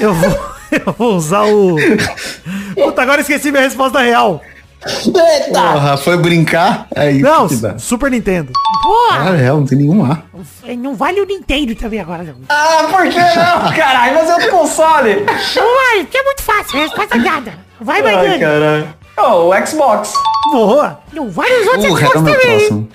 [0.00, 0.38] eu vou,
[0.86, 1.76] eu vou usar o...
[2.74, 4.42] Puta, agora esqueci minha resposta real.
[5.52, 6.86] Porra, foi brincar?
[6.94, 7.78] É isso Não, que.
[7.80, 8.52] Super Nintendo.
[8.82, 10.22] Porra, Ah, é, não tem nenhum A.
[10.78, 12.36] não vale o Nintendo também agora, não.
[12.48, 13.72] Ah, por que não?
[13.76, 15.14] Caralho, mas é outro console.
[15.24, 17.54] Vale, porque é muito fácil, resposta dada.
[17.80, 18.38] Vai, Ai, Maidana.
[18.38, 18.88] caralho.
[19.16, 20.12] Oh, o Xbox.
[20.52, 21.00] Boa.
[21.12, 22.88] Não vale os outros Porra, Xbox meu também.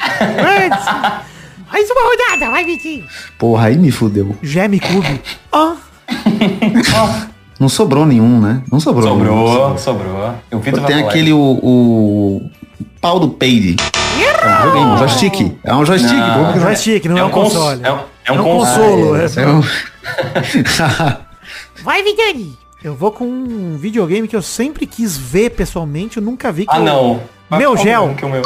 [1.71, 3.05] Mais uma rodada, vai, Vitinho.
[3.37, 4.35] Porra, aí me fudeu.
[4.41, 5.21] Geme Cube.
[5.51, 5.73] Ó,
[7.63, 8.61] Não sobrou nenhum, né?
[8.69, 9.15] Não sobrou.
[9.17, 9.47] nenhum.
[9.47, 10.35] Sobrou, sobrou.
[10.51, 12.41] O Vitor vai Tem aquele, o, o
[12.99, 13.77] pau do peide.
[14.19, 15.57] É um videogame, um joystick.
[15.63, 16.11] É um joystick.
[16.17, 16.33] Não.
[16.33, 16.59] que não é?
[16.59, 17.79] joystick, não é, um cons- console.
[17.81, 19.03] É um, é um É um console.
[19.03, 19.27] consolo, é.
[19.37, 19.61] É um...
[21.85, 22.57] Vai, Vidani.
[22.83, 26.65] Eu vou com um videogame que eu sempre quis ver pessoalmente, eu nunca vi.
[26.65, 27.21] que Ah, eu- não.
[27.57, 28.13] Meu gel.
[28.17, 28.41] que é o meu?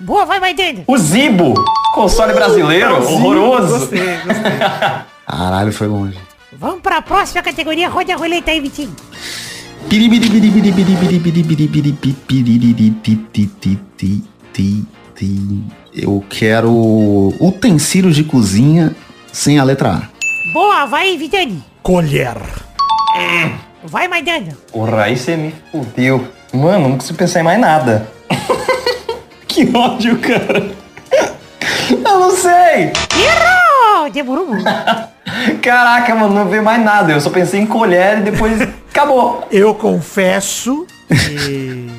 [0.00, 0.82] Boa, vai, Maidana.
[0.86, 1.52] O Zibo.
[1.92, 3.02] Console brasileiro.
[3.06, 3.80] horroroso.
[3.80, 4.52] Gostei, gostei.
[5.28, 6.16] Caralho, foi longe.
[6.58, 7.88] Vamos pra próxima categoria.
[7.88, 8.94] Roda a roleta aí, Vitinho.
[15.94, 18.94] Eu quero utensílios de cozinha
[19.32, 20.52] sem a letra A.
[20.52, 21.62] Boa, vai, Vidani.
[21.82, 22.36] Colher.
[23.84, 24.56] Vai, Maidana.
[24.70, 26.26] Porra, aí você me fudeu.
[26.52, 28.08] Mano, não consigo pensar em mais nada.
[29.48, 30.70] que ódio, cara.
[31.90, 32.92] Eu não sei.
[33.16, 34.10] Errou!
[34.10, 34.64] Demorou muito.
[35.62, 37.12] Caraca, mano, não veio mais nada.
[37.12, 38.60] Eu só pensei em colher e depois
[38.90, 39.46] acabou.
[39.50, 41.90] Eu confesso que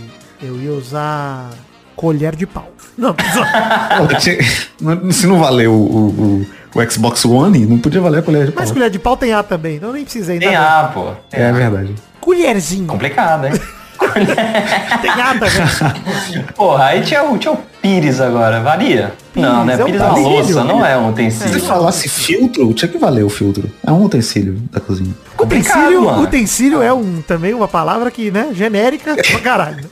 [0.41, 1.49] eu ia usar
[1.95, 2.69] colher de pau.
[2.97, 8.45] Não, só- Se não valeu o, o, o- Xbox One, não podia valer a colher
[8.47, 8.61] de pau.
[8.63, 10.39] mas colher de pau tem A também, então eu nem precisei.
[10.39, 10.67] Tem ainda bem.
[10.69, 11.11] A, pô.
[11.31, 11.93] É verdade.
[12.19, 12.88] Colherzinho.
[12.88, 13.53] Complicado, hein?
[15.01, 16.43] Tem A também.
[16.55, 18.61] Porra, aí tinha, o- tinha o Pires agora.
[18.61, 19.13] Varia?
[19.35, 19.73] não, né?
[19.73, 20.37] é um Pires é uma utensílio.
[20.37, 21.59] louça, não é um Se utensílio.
[21.61, 23.69] falasse filtro, tinha que valer o filtro.
[23.85, 25.13] É um utensílio da cozinha.
[25.39, 26.21] Utensílio, mano.
[26.23, 29.83] utensílio é um, também uma palavra que, né, genérica pra caralho.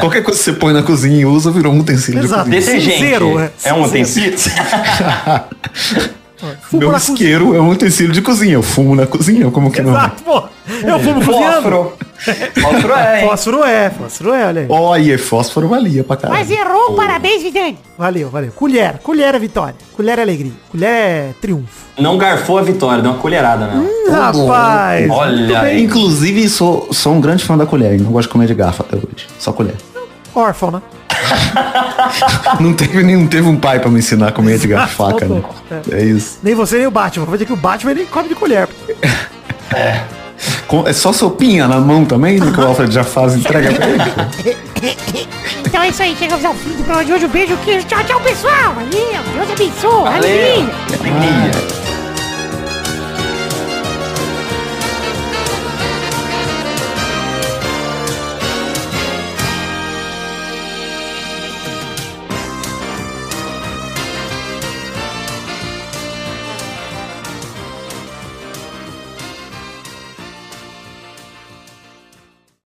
[0.00, 2.50] Qualquer coisa que você põe na cozinha e usa, virou um utensílio Exato.
[2.50, 2.74] de cozinha.
[2.76, 2.96] Detergente.
[2.98, 3.50] Cinzeiro, é.
[3.64, 4.34] É um utensílio?
[6.38, 7.14] Fumo Meu na cozinha.
[7.14, 8.54] isqueiro é um utensílio de cozinha.
[8.54, 9.90] Eu fumo na cozinha, como que não?
[9.92, 9.98] é?
[9.98, 10.42] Exato, pô.
[10.86, 11.52] Eu fumo cozinhando.
[11.54, 11.92] Fósforo.
[12.60, 13.28] Fósforo é, hein?
[13.28, 14.66] Fósforo é, fósforo é, olha aí.
[14.68, 16.38] Olha, fósforo valia pra caralho.
[16.40, 17.78] Mas errou, parabéns, Vidani.
[17.96, 18.52] Valeu, valeu.
[18.52, 19.76] Colher, colher é vitória.
[19.96, 20.52] Colher é alegria.
[20.70, 21.86] Colher é triunfo.
[21.98, 23.74] Não garfou a vitória, deu uma colherada, né?
[23.76, 25.10] Hum, rapaz.
[25.10, 25.78] Olha.
[25.78, 27.98] Inclusive, sou, sou um grande fã da colher.
[28.00, 29.26] Não gosto de comer de garfo até hoje.
[29.38, 29.74] Só colher.
[30.38, 30.82] Órfão, né?
[32.60, 34.96] Não teve, nem, não teve um pai pra me ensinar a comer de garfo e
[35.12, 35.42] faca, né?
[35.90, 36.38] É isso.
[36.42, 37.24] Nem você nem o Batman.
[37.26, 38.68] Vou dizer que o Batman ele come de colher.
[40.66, 42.50] Com- É só sopinha na mão também, né?
[42.52, 44.56] Que o Alfred já faz entrega pra ele.
[45.66, 47.26] Então é isso aí, chegamos ao fim do programa de hoje.
[47.26, 47.86] Um beijo, queijo.
[47.86, 48.72] Tchau, tchau, pessoal.
[48.74, 49.90] Valeu, Deus abençoe.
[49.90, 50.14] Valeu.
[50.14, 50.68] Alegria.
[50.98, 51.87] Alegria.